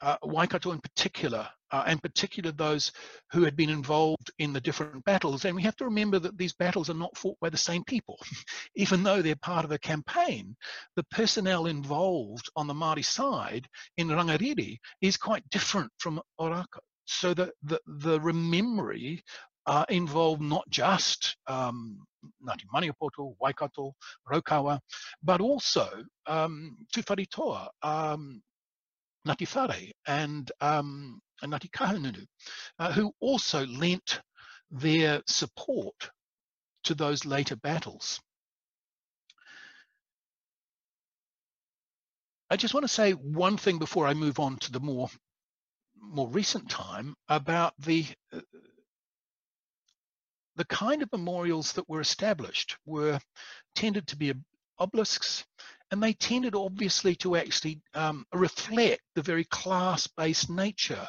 uh, 0.00 0.16
Waikato 0.22 0.72
in 0.72 0.80
particular, 0.80 1.48
uh, 1.70 1.84
and 1.86 2.02
particular 2.02 2.52
those 2.52 2.92
who 3.32 3.42
had 3.42 3.56
been 3.56 3.68
involved 3.68 4.30
in 4.38 4.52
the 4.52 4.60
different 4.60 5.04
battles. 5.04 5.44
And 5.44 5.54
we 5.54 5.62
have 5.62 5.76
to 5.76 5.84
remember 5.84 6.18
that 6.18 6.38
these 6.38 6.54
battles 6.54 6.88
are 6.88 6.94
not 6.94 7.16
fought 7.16 7.38
by 7.40 7.50
the 7.50 7.56
same 7.56 7.84
people. 7.84 8.18
Even 8.76 9.02
though 9.02 9.20
they're 9.20 9.36
part 9.36 9.64
of 9.64 9.72
a 9.72 9.78
campaign, 9.78 10.56
the 10.96 11.04
personnel 11.10 11.66
involved 11.66 12.48
on 12.56 12.66
the 12.66 12.74
Māori 12.74 13.04
side 13.04 13.66
in 13.96 14.08
Rangiriri 14.08 14.78
is 15.00 15.16
quite 15.16 15.48
different 15.50 15.90
from 15.98 16.20
Ōrākau. 16.40 16.78
So 17.06 17.34
the, 17.34 17.52
the, 17.62 17.80
the 17.86 18.20
memory 18.20 19.22
uh, 19.68 19.84
involved 19.90 20.40
not 20.40 20.64
just 20.70 21.36
um, 21.46 21.98
Ngāti 22.42 22.64
Maniapoto, 22.74 23.34
Waikato, 23.38 23.94
Raukawa, 24.30 24.80
but 25.22 25.42
also 25.42 25.86
um, 26.26 26.74
Tūwharetoa, 26.96 27.68
um, 27.82 28.42
Ngāti 29.26 29.54
Whare 29.54 29.92
and, 30.06 30.50
um, 30.62 31.20
and 31.42 31.52
Ngāti 31.52 31.70
Kahungunu, 31.70 32.24
uh, 32.78 32.92
who 32.92 33.12
also 33.20 33.66
lent 33.66 34.20
their 34.70 35.20
support 35.26 36.10
to 36.84 36.94
those 36.94 37.26
later 37.26 37.56
battles. 37.56 38.20
I 42.50 42.56
just 42.56 42.72
want 42.72 42.84
to 42.84 42.88
say 42.88 43.12
one 43.12 43.58
thing 43.58 43.78
before 43.78 44.06
I 44.06 44.14
move 44.14 44.40
on 44.40 44.56
to 44.60 44.72
the 44.72 44.80
more 44.80 45.10
more 46.00 46.28
recent 46.28 46.70
time 46.70 47.14
about 47.28 47.74
the 47.80 48.06
uh, 48.32 48.40
the 50.58 50.66
kind 50.66 51.02
of 51.02 51.12
memorials 51.12 51.72
that 51.72 51.88
were 51.88 52.00
established 52.00 52.76
were 52.84 53.18
tended 53.74 54.06
to 54.08 54.16
be 54.16 54.34
obelisks 54.80 55.44
and 55.90 56.02
they 56.02 56.12
tended 56.12 56.54
obviously 56.54 57.14
to 57.14 57.36
actually 57.36 57.80
um, 57.94 58.26
reflect 58.34 59.00
the 59.14 59.22
very 59.22 59.44
class-based 59.44 60.50
nature 60.50 61.08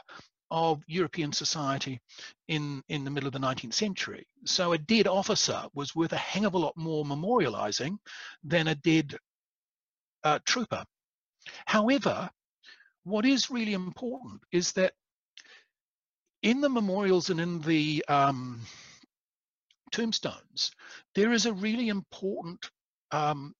of 0.51 0.81
European 0.87 1.33
society 1.33 1.99
in, 2.47 2.81
in 2.89 3.03
the 3.03 3.11
middle 3.11 3.27
of 3.27 3.33
the 3.33 3.39
19th 3.39 3.73
century. 3.73 4.25
So 4.45 4.73
a 4.73 4.77
dead 4.77 5.07
officer 5.07 5.63
was 5.73 5.95
worth 5.95 6.13
a 6.13 6.17
hang 6.17 6.45
of 6.45 6.53
a 6.53 6.57
lot 6.57 6.77
more 6.77 7.03
memorializing 7.03 7.97
than 8.43 8.67
a 8.67 8.75
dead 8.75 9.17
uh, 10.23 10.39
trooper. 10.45 10.83
However, 11.65 12.29
what 13.03 13.25
is 13.25 13.51
really 13.51 13.73
important 13.73 14.41
is 14.51 14.71
that 14.73 14.93
in 16.41 16.61
the 16.61 16.69
memorials 16.69 17.29
and 17.29 17.39
in 17.39 17.61
the 17.61 18.03
um, 18.07 18.61
tombstones, 19.91 20.71
there 21.15 21.31
is 21.31 21.45
a 21.45 21.53
really 21.53 21.89
important 21.89 22.69
um, 23.11 23.53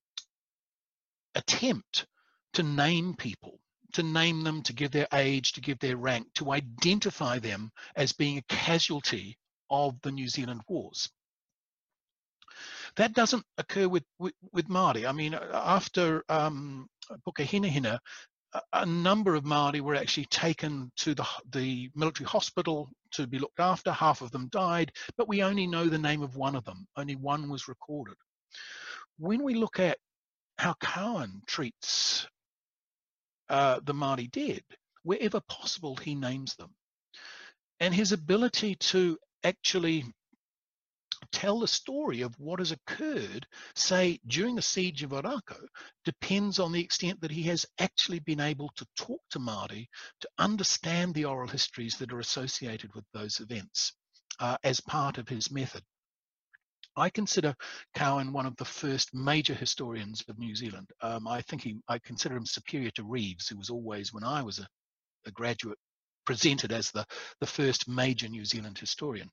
attempt 1.35 2.05
to 2.53 2.63
name 2.63 3.15
people, 3.15 3.59
to 3.93 4.03
name 4.03 4.43
them, 4.43 4.61
to 4.63 4.73
give 4.73 4.91
their 4.91 5.07
age, 5.13 5.53
to 5.53 5.61
give 5.61 5.79
their 5.79 5.97
rank, 5.97 6.27
to 6.35 6.51
identify 6.51 7.39
them 7.39 7.71
as 7.95 8.13
being 8.13 8.37
a 8.37 8.53
casualty 8.53 9.37
of 9.69 9.99
the 10.01 10.11
New 10.11 10.27
Zealand 10.27 10.61
Wars. 10.67 11.09
That 12.95 13.13
doesn't 13.13 13.45
occur 13.57 13.87
with, 13.87 14.03
with, 14.17 14.33
with 14.51 14.67
Māori. 14.67 15.07
I 15.07 15.11
mean, 15.11 15.33
after 15.53 16.23
um, 16.27 16.87
Pukehinahina, 17.27 17.99
a, 18.73 18.85
number 18.85 19.35
of 19.35 19.43
Māori 19.43 19.81
were 19.81 19.95
actually 19.95 20.25
taken 20.25 20.91
to 20.97 21.13
the, 21.13 21.25
the 21.51 21.89
military 21.95 22.27
hospital 22.27 22.89
to 23.11 23.27
be 23.27 23.39
looked 23.39 23.59
after. 23.59 23.91
Half 23.91 24.21
of 24.21 24.31
them 24.31 24.47
died, 24.51 24.91
but 25.17 25.27
we 25.27 25.43
only 25.43 25.67
know 25.67 25.85
the 25.85 25.97
name 25.97 26.21
of 26.21 26.35
one 26.35 26.55
of 26.55 26.63
them. 26.65 26.87
Only 26.95 27.15
one 27.15 27.49
was 27.49 27.67
recorded. 27.67 28.15
When 29.17 29.43
we 29.43 29.53
look 29.53 29.79
at 29.79 29.97
how 30.57 30.75
Cowan 30.81 31.41
treats 31.47 32.27
uh, 33.49 33.79
the 33.83 33.93
Māori 33.93 34.31
dead. 34.31 34.61
Wherever 35.03 35.41
possible, 35.41 35.95
he 35.95 36.15
names 36.15 36.55
them. 36.55 36.69
And 37.79 37.93
his 37.93 38.11
ability 38.11 38.75
to 38.75 39.17
actually 39.43 40.05
tell 41.31 41.59
the 41.59 41.67
story 41.67 42.21
of 42.21 42.37
what 42.39 42.59
has 42.59 42.71
occurred, 42.71 43.47
say, 43.75 44.19
during 44.27 44.55
the 44.55 44.61
siege 44.61 45.03
of 45.03 45.11
Ōrākau, 45.11 45.67
depends 46.05 46.59
on 46.59 46.71
the 46.71 46.81
extent 46.81 47.21
that 47.21 47.31
he 47.31 47.43
has 47.43 47.65
actually 47.79 48.19
been 48.19 48.39
able 48.39 48.69
to 48.75 48.87
talk 48.95 49.21
to 49.31 49.39
Māori 49.39 49.87
to 50.21 50.29
understand 50.37 51.13
the 51.13 51.25
oral 51.25 51.47
histories 51.47 51.97
that 51.97 52.11
are 52.11 52.19
associated 52.19 52.93
with 52.93 53.05
those 53.13 53.39
events 53.39 53.93
uh, 54.39 54.57
as 54.63 54.81
part 54.81 55.17
of 55.17 55.27
his 55.27 55.51
method. 55.51 55.83
I 56.95 57.09
consider 57.09 57.55
Cowan 57.93 58.33
one 58.33 58.45
of 58.45 58.55
the 58.57 58.65
first 58.65 59.13
major 59.13 59.53
historians 59.53 60.23
of 60.27 60.37
New 60.37 60.55
Zealand. 60.55 60.89
Um, 61.01 61.27
I 61.27 61.41
think 61.41 61.61
he, 61.61 61.77
I 61.87 61.99
consider 61.99 62.35
him 62.35 62.45
superior 62.45 62.91
to 62.91 63.03
Reeves, 63.03 63.47
who 63.47 63.57
was 63.57 63.69
always, 63.69 64.11
when 64.13 64.23
I 64.23 64.41
was 64.41 64.59
a, 64.59 64.67
a 65.25 65.31
graduate, 65.31 65.77
presented 66.25 66.71
as 66.71 66.91
the, 66.91 67.05
the 67.39 67.47
first 67.47 67.87
major 67.87 68.27
New 68.27 68.43
Zealand 68.43 68.77
historian. 68.77 69.29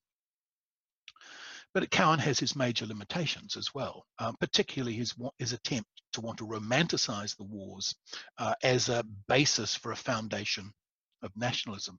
But 1.76 1.90
Cowan 1.90 2.21
has 2.21 2.38
his 2.38 2.56
major 2.56 2.87
limitations 2.87 3.54
as 3.54 3.75
well, 3.75 4.06
um, 4.18 4.35
particularly 4.40 4.95
his, 4.95 5.14
his 5.38 5.52
attempt 5.52 5.90
to 6.14 6.23
want 6.23 6.38
to 6.38 6.47
romanticize 6.47 7.37
the 7.37 7.45
wars 7.45 7.95
uh, 8.38 8.54
as 8.62 8.88
a 8.88 9.04
basis 9.28 9.75
for 9.75 9.92
a 9.92 9.97
foundation 9.97 10.73
of 11.21 11.37
nationalism. 11.37 11.99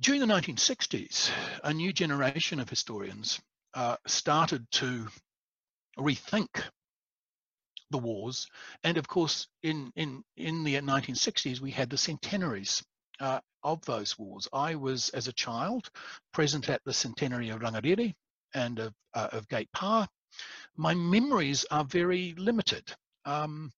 During 0.00 0.22
the 0.22 0.26
1960s, 0.26 1.30
a 1.64 1.74
new 1.74 1.92
generation 1.92 2.60
of 2.60 2.70
historians 2.70 3.38
uh, 3.74 3.96
started 4.06 4.66
to 4.70 5.06
rethink 5.98 6.62
the 7.90 7.98
wars. 7.98 8.46
And 8.84 8.96
of 8.96 9.06
course, 9.06 9.48
in, 9.62 9.92
in, 9.96 10.24
in 10.38 10.64
the 10.64 10.76
1960s, 10.76 11.60
we 11.60 11.72
had 11.72 11.90
the 11.90 11.98
centenaries 11.98 12.82
uh, 13.20 13.40
of 13.62 13.84
those 13.84 14.18
wars. 14.18 14.48
I 14.52 14.74
was, 14.74 15.10
as 15.10 15.28
a 15.28 15.32
child, 15.32 15.90
present 16.32 16.68
at 16.68 16.82
the 16.84 16.92
centenary 16.92 17.50
of 17.50 17.60
Rangiriri 17.60 18.14
and 18.54 18.78
of, 18.78 18.94
uh, 19.14 19.28
of 19.32 19.48
Gate 19.48 19.70
Pa. 19.72 20.08
My 20.76 20.94
memories 20.94 21.64
are 21.70 21.84
very 21.84 22.34
limited. 22.38 22.92
Um, 23.24 23.70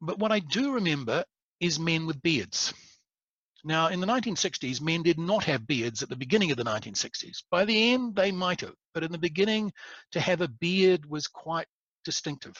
but 0.00 0.18
what 0.18 0.32
I 0.32 0.40
do 0.40 0.72
remember 0.72 1.24
is 1.60 1.78
men 1.78 2.06
with 2.06 2.22
beards. 2.22 2.72
Now, 3.64 3.88
in 3.88 4.00
the 4.00 4.06
1960s, 4.06 4.80
men 4.80 5.02
did 5.02 5.18
not 5.18 5.42
have 5.44 5.66
beards 5.66 6.02
at 6.02 6.08
the 6.08 6.16
beginning 6.16 6.50
of 6.50 6.56
the 6.56 6.64
1960s. 6.64 7.42
By 7.50 7.64
the 7.64 7.92
end, 7.92 8.14
they 8.14 8.30
might 8.30 8.60
have, 8.60 8.74
but 8.94 9.02
in 9.02 9.10
the 9.10 9.18
beginning, 9.18 9.72
to 10.12 10.20
have 10.20 10.40
a 10.40 10.48
beard 10.48 11.04
was 11.06 11.26
quite 11.26 11.66
distinctive. 12.04 12.54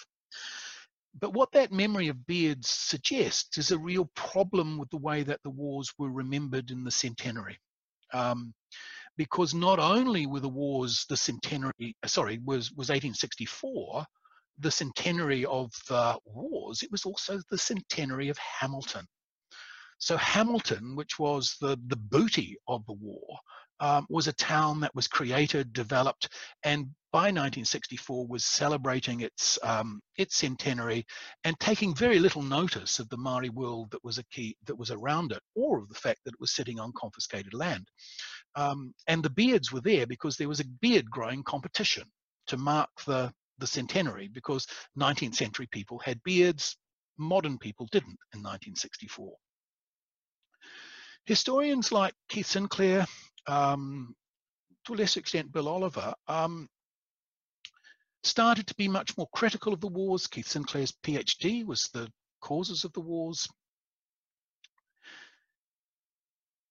But 1.19 1.33
what 1.33 1.53
that 1.53 1.73
memory 1.73 2.09
of 2.09 2.27
beards 2.27 2.69
suggests 2.69 3.57
is 3.57 3.71
a 3.71 3.79
real 3.79 4.07
problem 4.15 4.77
with 4.77 4.91
the 4.91 4.99
way 4.99 5.23
that 5.23 5.43
the 5.43 5.51
wars 5.51 5.93
were 5.99 6.11
remembered 6.11 6.71
in 6.71 6.85
the 6.85 6.91
centenary. 6.91 7.59
Um, 8.13 8.53
because 9.17 9.55
not 9.55 9.79
only 9.79 10.27
were 10.27 10.41
the 10.41 10.49
wars 10.49 11.07
the 11.09 11.17
centenary, 11.17 11.97
uh, 12.03 12.07
sorry, 12.07 12.39
was, 12.45 12.71
was 12.73 12.91
1864, 12.91 14.05
the 14.59 14.71
centenary 14.71 15.47
of 15.47 15.73
the 15.89 16.19
wars, 16.27 16.83
it 16.83 16.93
was 16.93 17.05
also 17.05 17.41
the 17.51 17.59
centenary 17.59 18.29
of 18.29 18.39
Hamilton. 18.39 19.07
So 19.99 20.19
Hamilton, 20.19 20.97
which 20.97 21.19
was 21.19 21.57
the, 21.61 21.79
the 21.87 21.97
booty 21.97 22.59
of 22.69 22.85
the 22.85 22.93
war, 22.93 23.39
um, 23.81 24.07
was 24.09 24.27
a 24.27 24.33
town 24.33 24.81
that 24.81 24.95
was 24.95 25.09
created, 25.09 25.73
developed, 25.73 26.29
and 26.63 26.89
by 27.13 27.29
1964 27.29 28.27
was 28.27 28.45
celebrating 28.45 29.21
its 29.21 29.59
um, 29.63 30.01
its 30.17 30.37
centenary 30.37 31.07
and 31.45 31.59
taking 31.59 31.95
very 31.95 32.19
little 32.19 32.43
notice 32.43 32.99
of 32.99 33.09
the 33.09 33.17
Maori 33.17 33.49
world 33.49 33.91
that 33.91 34.05
was 34.05 34.19
a 34.19 34.25
key 34.25 34.57
that 34.67 34.77
was 34.77 34.91
around 34.91 35.33
it, 35.33 35.41
or 35.55 35.79
of 35.79 35.89
the 35.89 35.95
fact 35.95 36.21
that 36.25 36.35
it 36.35 36.41
was 36.41 36.53
sitting 36.53 36.79
on 36.79 36.93
confiscated 36.97 37.55
land. 37.55 37.89
Um, 38.55 38.95
and 39.07 39.23
the 39.23 39.31
beards 39.31 39.73
were 39.73 39.81
there 39.81 40.07
because 40.07 40.37
there 40.37 40.49
was 40.49 40.61
a 40.61 40.69
beard 40.81 41.11
growing 41.11 41.43
competition 41.43 42.05
to 42.49 42.57
mark 42.57 42.91
the 43.07 43.33
the 43.59 43.67
centenary 43.67 44.29
because 44.29 44.67
19th 44.99 45.35
century 45.35 45.67
people 45.71 45.99
had 45.99 46.23
beards, 46.23 46.77
modern 47.19 47.59
people 47.59 47.87
didn't 47.91 48.19
in 48.35 48.43
1964. 48.43 49.33
Historians 51.25 51.91
like 51.91 52.15
Keith 52.29 52.47
Sinclair, 52.47 53.07
um, 53.47 54.15
to 54.87 54.95
a 54.95 54.97
less 54.97 55.17
extent 55.17 55.53
Bill 55.53 55.69
Oliver, 55.69 56.15
um, 56.29 56.69
started 58.23 58.67
to 58.67 58.75
be 58.75 58.89
much 58.89 59.17
more 59.17 59.29
critical 59.35 59.73
of 59.73 59.81
the 59.81 59.87
wars. 59.89 60.27
Keith 60.27 60.49
Sinclair's 60.49 60.93
PhD 60.93 61.65
was 61.65 61.89
the 61.89 62.11
causes 62.41 62.85
of 62.85 62.93
the 62.93 63.01
wars. 63.01 63.49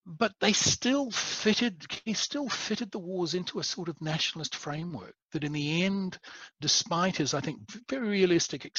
But 0.07 0.33
they 0.39 0.53
still 0.53 1.09
fitted, 1.09 1.83
he 2.03 2.13
still 2.13 2.47
fitted 2.47 2.91
the 2.91 2.99
wars 2.99 3.33
into 3.33 3.57
a 3.57 3.63
sort 3.63 3.89
of 3.89 3.99
nationalist 4.01 4.55
framework 4.55 5.15
that 5.31 5.43
in 5.43 5.51
the 5.51 5.83
end, 5.83 6.19
despite 6.61 7.17
his, 7.17 7.33
I 7.33 7.39
think, 7.39 7.59
very 7.89 8.07
realistic 8.09 8.71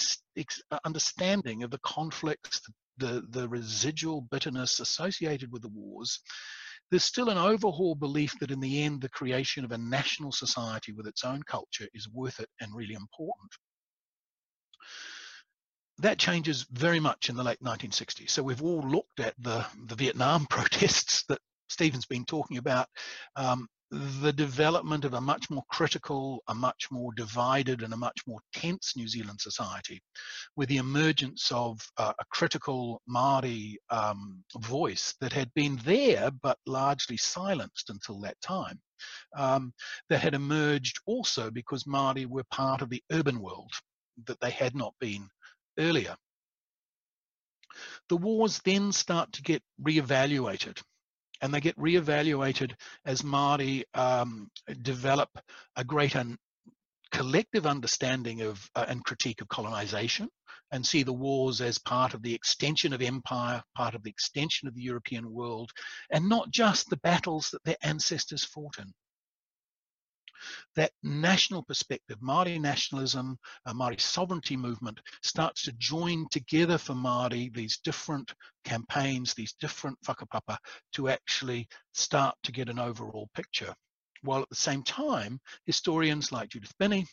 uh, 0.71 0.79
understanding 0.85 1.65
of 1.65 1.73
the 1.73 1.79
conflicts, 1.79 2.61
the, 2.99 3.25
the 3.31 3.49
residual 3.49 4.21
bitterness 4.21 4.79
associated 4.79 5.51
with 5.51 5.63
the 5.63 5.69
wars, 5.69 6.21
there's 6.90 7.05
still 7.05 7.31
an 7.31 7.38
overhaul 7.38 7.94
belief 7.94 8.38
that 8.40 8.51
in 8.51 8.61
the 8.61 8.83
end, 8.83 9.01
the 9.01 9.09
creation 9.09 9.64
of 9.64 9.72
a 9.72 9.79
national 9.79 10.33
society 10.33 10.92
with 10.92 11.07
its 11.07 11.25
own 11.25 11.42
culture 11.42 11.88
is 11.94 12.09
worth 12.09 12.40
it 12.40 12.49
and 12.61 12.75
really 12.75 12.94
important. 12.94 13.51
That 15.99 16.18
changes 16.18 16.66
very 16.70 17.01
much 17.01 17.29
in 17.29 17.37
the 17.37 17.42
late 17.42 17.62
1960s. 17.62 18.31
So 18.31 18.42
we've 18.42 18.62
all 18.62 18.83
looked 18.83 19.18
at 19.18 19.35
the, 19.38 19.66
the 19.87 19.94
Vietnam 19.94 20.46
protests 20.51 21.25
that 21.29 21.40
Stephen's 21.68 22.07
been 22.07 22.25
talking 22.25 22.59
about 22.59 22.88
um, 23.35 23.66
the 23.90 24.33
development 24.33 25.05
of 25.05 25.14
a 25.14 25.20
much 25.20 25.49
more 25.49 25.62
critical, 25.70 26.42
a 26.49 26.55
much 26.55 26.88
more 26.90 27.12
divided, 27.14 27.83
and 27.83 27.92
a 27.94 27.96
much 27.96 28.20
more 28.27 28.40
tense 28.53 28.94
New 28.96 29.07
Zealand 29.07 29.40
society, 29.40 30.03
with 30.57 30.68
the 30.68 30.79
emergence 30.79 31.51
of 31.53 31.79
uh, 31.96 32.12
a 32.18 32.25
critical 32.31 33.01
Māori 33.09 33.77
um, 33.90 34.42
voice 34.59 35.14
that 35.20 35.33
had 35.33 35.53
been 35.55 35.77
there 35.85 36.31
but 36.42 36.59
largely 36.66 37.16
silenced 37.16 37.90
until 37.90 38.20
that 38.20 38.40
time. 38.40 38.81
Um, 39.37 39.72
that 40.09 40.20
had 40.20 40.35
emerged 40.35 40.99
also 41.07 41.51
because 41.51 41.85
Māori 41.85 42.27
were 42.27 42.44
part 42.51 42.83
of 42.83 42.88
the 42.88 43.03
urban 43.12 43.40
world 43.40 43.70
that 44.27 44.40
they 44.40 44.51
had 44.51 44.75
not 44.75 44.94
been 45.01 45.29
earlier. 45.79 46.16
The 48.09 48.16
wars 48.16 48.61
then 48.64 48.90
start 48.90 49.33
to 49.33 49.42
get 49.42 49.62
re-evaluated 49.79 50.81
and 51.40 51.53
they 51.53 51.61
get 51.61 51.75
re-evaluated 51.77 52.77
as 53.05 53.22
Māori 53.22 53.85
um, 53.94 54.51
develop 54.83 55.31
a 55.77 55.85
greater 55.85 56.25
collective 57.12 57.66
understanding 57.66 58.42
of 58.42 58.68
uh, 58.75 58.85
and 58.88 59.05
critique 59.05 59.40
of 59.40 59.49
colonization 59.49 60.29
and 60.72 60.85
see 60.85 61.03
the 61.03 61.12
wars 61.12 61.61
as 61.61 61.79
part 61.79 62.14
of 62.14 62.22
the 62.22 62.35
extension 62.35 62.92
of 62.92 63.01
empire, 63.01 63.62
part 63.77 63.94
of 63.94 64.03
the 64.03 64.11
extension 64.11 64.66
of 64.66 64.75
the 64.75 64.83
European 64.83 65.31
world, 65.31 65.70
and 66.11 66.29
not 66.29 66.51
just 66.51 66.88
the 66.90 66.96
battles 66.99 67.51
that 67.51 67.62
their 67.64 67.77
ancestors 67.83 68.44
fought 68.44 68.79
in 68.79 68.92
that 70.75 70.93
national 71.03 71.63
perspective, 71.63 72.19
Māori 72.21 72.61
nationalism, 72.61 73.39
a 73.67 73.75
Māori 73.75 74.01
sovereignty 74.01 74.57
movement 74.57 75.01
starts 75.23 75.63
to 75.63 75.73
join 75.73 76.27
together 76.31 76.79
for 76.79 76.95
Māori 76.95 77.53
these 77.55 77.79
different 77.79 78.33
campaigns, 78.65 79.35
these 79.35 79.55
different 79.61 79.99
whakapapa 80.03 80.59
to 80.93 81.09
actually 81.09 81.69
start 81.95 82.37
to 82.43 82.53
get 82.53 82.69
an 82.69 82.79
overall 82.79 83.29
picture. 83.35 83.75
While 84.23 84.43
at 84.43 84.49
the 84.49 84.57
same 84.57 84.83
time, 84.83 85.41
historians 85.67 86.33
like 86.33 86.51
Judith 86.51 86.75
Binney 86.79 87.07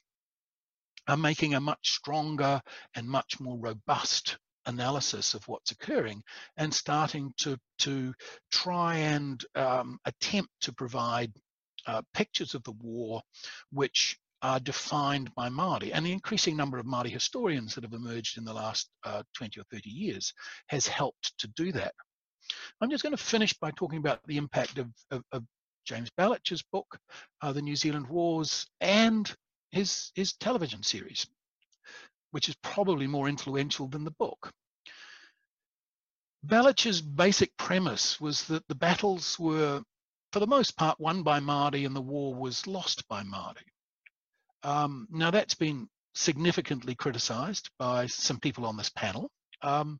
are 1.08 1.18
making 1.18 1.54
a 1.54 1.60
much 1.60 1.92
stronger 1.92 2.62
and 2.96 3.08
much 3.08 3.40
more 3.40 3.58
robust 3.60 4.38
analysis 4.66 5.34
of 5.34 5.48
what's 5.48 5.72
occurring 5.72 6.24
and 6.58 6.74
starting 6.74 7.34
to 7.38 7.58
to 7.80 8.14
try 8.52 8.96
and 8.96 9.44
um, 9.56 10.00
attempt 10.06 10.52
to 10.62 10.74
provide 10.74 11.34
uh, 11.88 12.02
pictures 12.14 12.54
of 12.54 12.64
the 12.64 12.74
war 12.82 13.22
which 13.72 14.18
are 14.42 14.60
defined 14.60 15.34
by 15.36 15.48
Māori. 15.50 15.92
And 15.94 16.06
the 16.06 16.12
increasing 16.12 16.58
number 16.58 16.78
of 16.78 16.86
Māori 16.86 17.10
historians 17.10 17.74
that 17.76 17.84
have 17.84 17.94
emerged 17.94 18.38
in 18.38 18.44
the 18.44 18.54
last 18.54 18.90
uh, 19.06 19.24
20 19.36 19.60
or 19.60 19.64
30 19.72 19.90
years 19.90 20.34
has 20.68 20.86
helped 20.86 21.38
to 21.40 21.48
do 21.56 21.72
that. 21.72 21.94
I'm 22.82 22.90
just 22.90 23.04
going 23.04 23.16
to 23.16 23.24
finish 23.24 23.54
by 23.54 23.72
talking 23.72 24.00
about 24.00 24.20
the 24.28 24.38
impact 24.38 24.78
of, 24.78 24.88
of, 25.12 25.24
of 25.32 25.44
James 25.86 26.10
Belich's 26.18 26.62
book, 26.62 26.98
uh, 27.42 27.54
The 27.54 27.62
New 27.62 27.78
Zealand 27.78 28.08
Wars, 28.08 28.68
and 28.82 29.34
his, 29.72 30.12
his 30.14 30.34
television 30.34 30.84
series, 30.84 31.26
which 32.32 32.50
is 32.50 32.56
probably 32.62 33.08
more 33.08 33.30
influential 33.30 33.88
than 33.88 34.04
the 34.04 34.12
book. 34.12 34.52
Belich's 36.46 37.02
basic 37.02 37.56
premise 37.56 38.20
was 38.20 38.44
that 38.48 38.68
the 38.68 38.76
battles 38.76 39.40
were 39.40 39.82
for 40.34 40.40
the 40.40 40.48
most 40.48 40.76
part, 40.76 41.00
won 41.00 41.22
by 41.22 41.40
Māori 41.40 41.86
and 41.86 41.96
the 41.96 42.02
war 42.02 42.34
was 42.34 42.66
lost 42.66 43.08
by 43.08 43.22
Māori. 43.22 43.70
Um, 44.64 45.08
now, 45.12 45.30
that's 45.30 45.54
been 45.54 45.88
significantly 46.16 46.96
criticised 46.96 47.70
by 47.78 48.08
some 48.08 48.40
people 48.40 48.66
on 48.66 48.76
this 48.76 48.90
panel. 48.90 49.30
Um, 49.62 50.00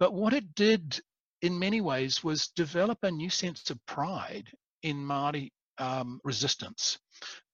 but 0.00 0.12
what 0.12 0.32
it 0.32 0.56
did 0.56 1.00
in 1.40 1.56
many 1.56 1.80
ways 1.80 2.24
was 2.24 2.48
develop 2.48 2.98
a 3.04 3.12
new 3.12 3.30
sense 3.30 3.70
of 3.70 3.78
pride 3.86 4.48
in 4.82 4.96
Māori 4.96 5.50
um, 5.78 6.20
resistance. 6.24 6.98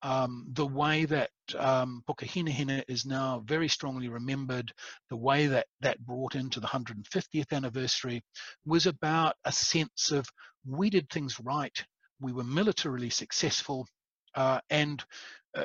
Um, 0.01 0.47
the 0.53 0.67
way 0.67 1.05
that 1.05 1.31
um, 1.59 2.03
Pukehinahina 2.09 2.83
is 2.89 3.05
now 3.05 3.43
very 3.45 3.69
strongly 3.69 4.09
remembered, 4.09 4.73
the 5.11 5.17
way 5.17 5.49
that 5.49 5.67
that 5.83 6.01
brought 6.01 6.35
into 6.35 6.61
the 6.61 6.67
150th 6.67 7.53
anniversary 7.53 8.23
was 8.65 8.87
about 8.87 9.35
a 9.45 9.53
sense 9.53 10.13
of 10.13 10.27
we 10.65 10.89
did 10.89 11.11
things 11.11 11.39
right 11.41 11.85
we 12.21 12.33
were 12.33 12.45
militarily 12.45 13.11
successful, 13.11 13.87
uh, 14.35 14.61
and 14.71 15.03
uh, 15.57 15.65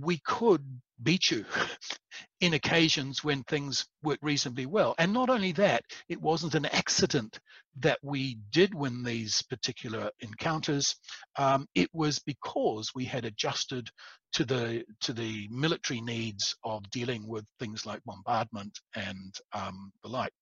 we 0.00 0.18
could 0.18 0.62
beat 1.02 1.30
you 1.30 1.44
in 2.40 2.54
occasions 2.54 3.24
when 3.24 3.42
things 3.44 3.86
worked 4.02 4.22
reasonably 4.22 4.66
well. 4.66 4.94
And 4.98 5.12
not 5.12 5.30
only 5.30 5.52
that, 5.52 5.82
it 6.08 6.20
wasn't 6.20 6.54
an 6.54 6.66
accident 6.66 7.38
that 7.80 7.98
we 8.02 8.38
did 8.50 8.74
win 8.74 9.02
these 9.02 9.42
particular 9.42 10.10
encounters. 10.20 10.94
Um, 11.36 11.66
it 11.74 11.88
was 11.92 12.18
because 12.18 12.90
we 12.94 13.04
had 13.04 13.24
adjusted 13.24 13.88
to 14.34 14.44
the 14.44 14.84
to 15.00 15.12
the 15.12 15.48
military 15.50 16.00
needs 16.00 16.54
of 16.64 16.88
dealing 16.90 17.26
with 17.26 17.46
things 17.58 17.84
like 17.84 18.02
bombardment 18.04 18.78
and 18.94 19.34
um, 19.52 19.92
the 20.02 20.08
like. 20.08 20.32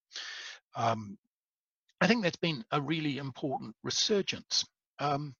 Um, 0.75 1.17
I 1.99 2.07
think 2.07 2.23
that's 2.23 2.37
been 2.37 2.63
a 2.71 2.81
really 2.81 3.17
important 3.17 3.75
resurgence. 3.83 4.65
Um, 5.01 5.33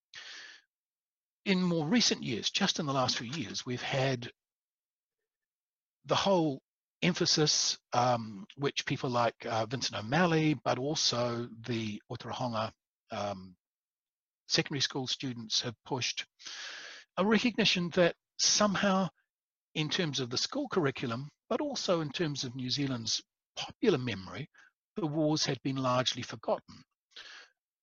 in 1.46 1.62
more 1.62 1.86
recent 1.86 2.24
years, 2.24 2.50
just 2.50 2.80
in 2.80 2.88
the 2.88 2.94
last 2.94 3.20
few 3.20 3.30
years, 3.30 3.64
we've 3.64 3.82
had 3.82 4.28
the 6.06 6.16
whole 6.16 6.60
emphasis, 7.04 7.78
um, 7.94 8.46
which 8.58 8.88
people 8.88 9.12
like 9.12 9.36
uh, 9.46 9.68
Vincent 9.68 10.00
O'Malley, 10.00 10.56
but 10.66 10.80
also 10.80 11.48
the 11.68 12.02
Otorohanga 12.12 12.72
um, 13.12 13.56
secondary 14.48 14.82
school 14.82 15.06
students 15.06 15.62
have 15.62 15.76
pushed, 15.86 16.26
a 17.18 17.26
recognition 17.26 17.92
that 17.92 18.16
somehow, 18.38 19.10
in 19.76 19.90
terms 19.90 20.20
of 20.20 20.32
the 20.32 20.38
school 20.40 20.68
curriculum, 20.70 21.30
but 21.50 21.62
also 21.62 22.02
in 22.02 22.10
terms 22.10 22.44
of 22.44 22.56
New 22.56 22.72
Zealand's 22.72 23.22
popular 23.56 24.00
memory, 24.00 24.50
the 24.96 25.06
wars 25.06 25.46
had 25.46 25.62
been 25.62 25.76
largely 25.76 26.24
forgotten 26.24 26.84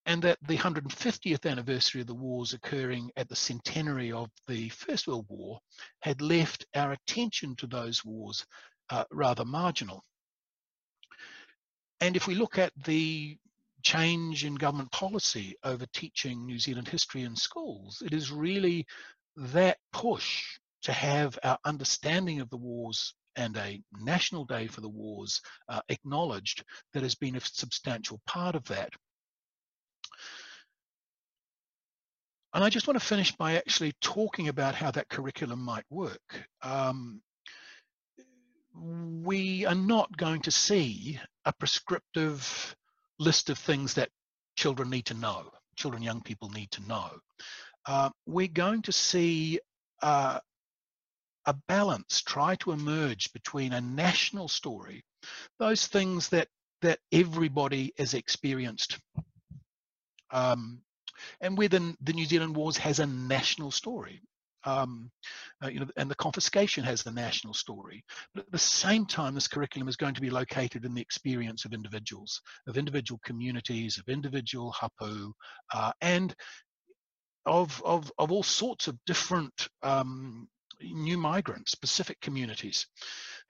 and 0.09 0.23
that 0.23 0.39
the 0.49 0.57
150th 0.57 1.45
anniversary 1.45 2.01
of 2.01 2.07
the 2.07 2.15
wars 2.15 2.55
occurring 2.55 3.11
at 3.19 3.29
the 3.29 3.37
centenary 3.37 4.11
of 4.11 4.31
the 4.47 4.71
First 4.71 5.07
World 5.07 5.27
War 5.29 5.61
had 6.01 6.23
left 6.23 6.65
our 6.75 6.93
attention 6.93 7.55
to 7.57 7.67
those 7.67 8.03
wars 8.07 8.47
uh, 8.89 9.05
rather 9.13 9.45
marginal. 9.45 10.03
And 12.01 12.17
if 12.17 12.27
we 12.27 12.35
look 12.35 12.57
at 12.57 12.73
the 12.85 13.37
change 13.83 14.47
in 14.47 14.55
government 14.55 14.91
policy 14.93 15.57
over 15.63 15.85
teaching 15.93 16.47
New 16.47 16.59
Zealand 16.59 16.89
history 16.89 17.25
in 17.25 17.37
schools, 17.37 18.03
it 18.03 18.15
is 18.15 18.33
really 18.33 18.87
that 19.37 19.77
push 19.93 20.59
to 20.85 20.93
have 20.93 21.39
our 21.45 21.59
understanding 21.67 22.41
of 22.41 22.49
the 22.49 22.57
wars 22.57 23.13
and 23.37 23.59
a 23.59 23.83
national 24.01 24.47
day 24.47 24.69
for 24.69 24.81
the 24.81 24.89
wars 24.89 25.43
uh, 25.69 25.83
acknowledged 25.91 26.65
that 26.95 27.03
has 27.03 27.15
been 27.15 27.37
a 27.37 27.41
substantial 27.41 28.23
part 28.27 28.55
of 28.55 28.65
that. 28.65 28.91
And 32.55 32.65
I 32.65 32.71
just 32.71 32.87
want 32.87 32.99
to 32.99 33.05
finish 33.05 33.33
by 33.37 33.55
actually 33.57 33.93
talking 34.01 34.49
about 34.49 34.75
how 34.75 34.91
that 34.93 35.09
curriculum 35.09 35.61
might 35.61 35.85
work. 35.91 36.49
Um, 36.63 37.21
we 38.75 39.67
are 39.67 39.75
not 39.75 40.17
going 40.17 40.41
to 40.43 40.51
see 40.51 41.19
a 41.45 41.53
prescriptive 41.53 42.77
list 43.19 43.51
of 43.51 43.59
things 43.59 43.95
that 43.95 44.11
children 44.57 44.89
need 44.91 45.07
to 45.07 45.15
know, 45.15 45.51
children, 45.77 46.03
young 46.03 46.23
people 46.23 46.49
need 46.51 46.71
to 46.71 46.83
know. 46.89 47.11
Uh, 47.87 48.11
we're 48.27 48.49
going 48.49 48.83
to 48.83 48.93
see 48.93 49.61
uh, 50.03 50.39
a 51.47 51.55
balance 51.67 52.23
try 52.23 52.55
to 52.57 52.73
emerge 52.73 53.33
between 53.33 53.73
a 53.73 53.81
national 53.81 54.49
story, 54.49 55.03
those 55.59 55.87
things 55.87 56.29
that 56.29 56.49
that 56.81 57.01
everybody 57.11 57.93
has 57.99 58.15
experienced 58.15 58.99
um, 60.31 60.81
and 61.41 61.57
within 61.57 61.97
the 62.01 62.13
New 62.13 62.25
Zealand 62.25 62.57
Wars 62.57 62.77
has 62.79 62.99
a 62.99 63.07
national 63.07 63.71
story. 63.71 64.21
Um, 64.65 65.11
uh, 65.63 65.69
you 65.69 65.81
know, 65.81 65.87
and 65.97 66.11
the 66.11 66.17
confiscation 66.17 66.83
has 66.85 67.07
a 67.07 67.13
national 67.13 67.55
story. 67.55 68.05
But 68.35 68.47
at 68.47 68.53
the 68.53 68.59
same 68.59 69.07
time, 69.07 69.35
this 69.35 69.49
curriculum 69.49 69.89
is 69.89 69.97
going 69.97 70.15
to 70.15 70.21
be 70.21 70.31
located 70.31 70.85
in 70.85 70.95
the 70.95 71.01
experience 71.01 71.65
of 71.65 71.73
individuals, 71.73 72.43
of 72.67 72.77
individual 72.77 73.21
communities, 73.25 73.99
of 73.99 74.09
individual 74.09 74.73
hapu, 74.73 75.33
uh, 75.73 75.93
and 76.01 76.35
of, 77.47 77.81
of, 77.85 78.13
of 78.19 78.33
all 78.33 78.43
sorts 78.43 78.89
of 78.89 78.99
different 79.07 79.69
um, 79.83 80.49
new 80.81 81.19
migrants, 81.19 81.75
Pacific 81.75 82.21
communities, 82.21 82.87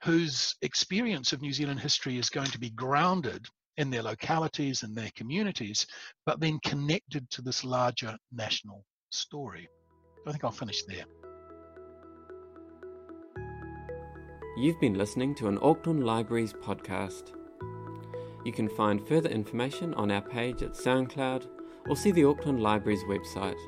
whose 0.05 0.55
experience 0.63 1.33
of 1.33 1.43
New 1.43 1.53
Zealand 1.53 1.81
history 1.81 2.19
is 2.19 2.31
going 2.31 2.47
to 2.49 2.61
be 2.61 2.71
grounded 2.71 3.47
in 3.79 3.91
their 3.91 4.03
localities 4.03 4.83
and 4.83 4.95
their 4.95 5.11
communities, 5.17 5.87
but 6.27 6.41
then 6.41 6.59
connected 6.65 7.29
to 7.31 7.41
this 7.41 7.65
larger 7.65 8.17
national 8.33 8.85
story. 9.11 9.69
I 10.27 10.33
think 10.33 10.45
I'll 10.45 10.51
finish 10.51 10.83
there. 10.83 11.05
You've 14.59 14.81
been 14.81 14.95
listening 14.95 15.35
to 15.37 15.49
an 15.49 15.59
Auckland 15.63 16.05
Libraries 16.05 16.53
podcast. 16.53 17.33
You 18.45 18.53
can 18.53 18.69
find 18.69 19.07
further 19.07 19.31
information 19.31 19.95
on 19.95 20.11
our 20.11 20.21
page 20.21 20.63
at 20.63 20.73
SoundCloud 20.73 21.47
or 21.89 21.97
see 21.97 22.11
the 22.11 22.25
Auckland 22.25 22.61
Libraries 22.61 23.05
website 23.05 23.59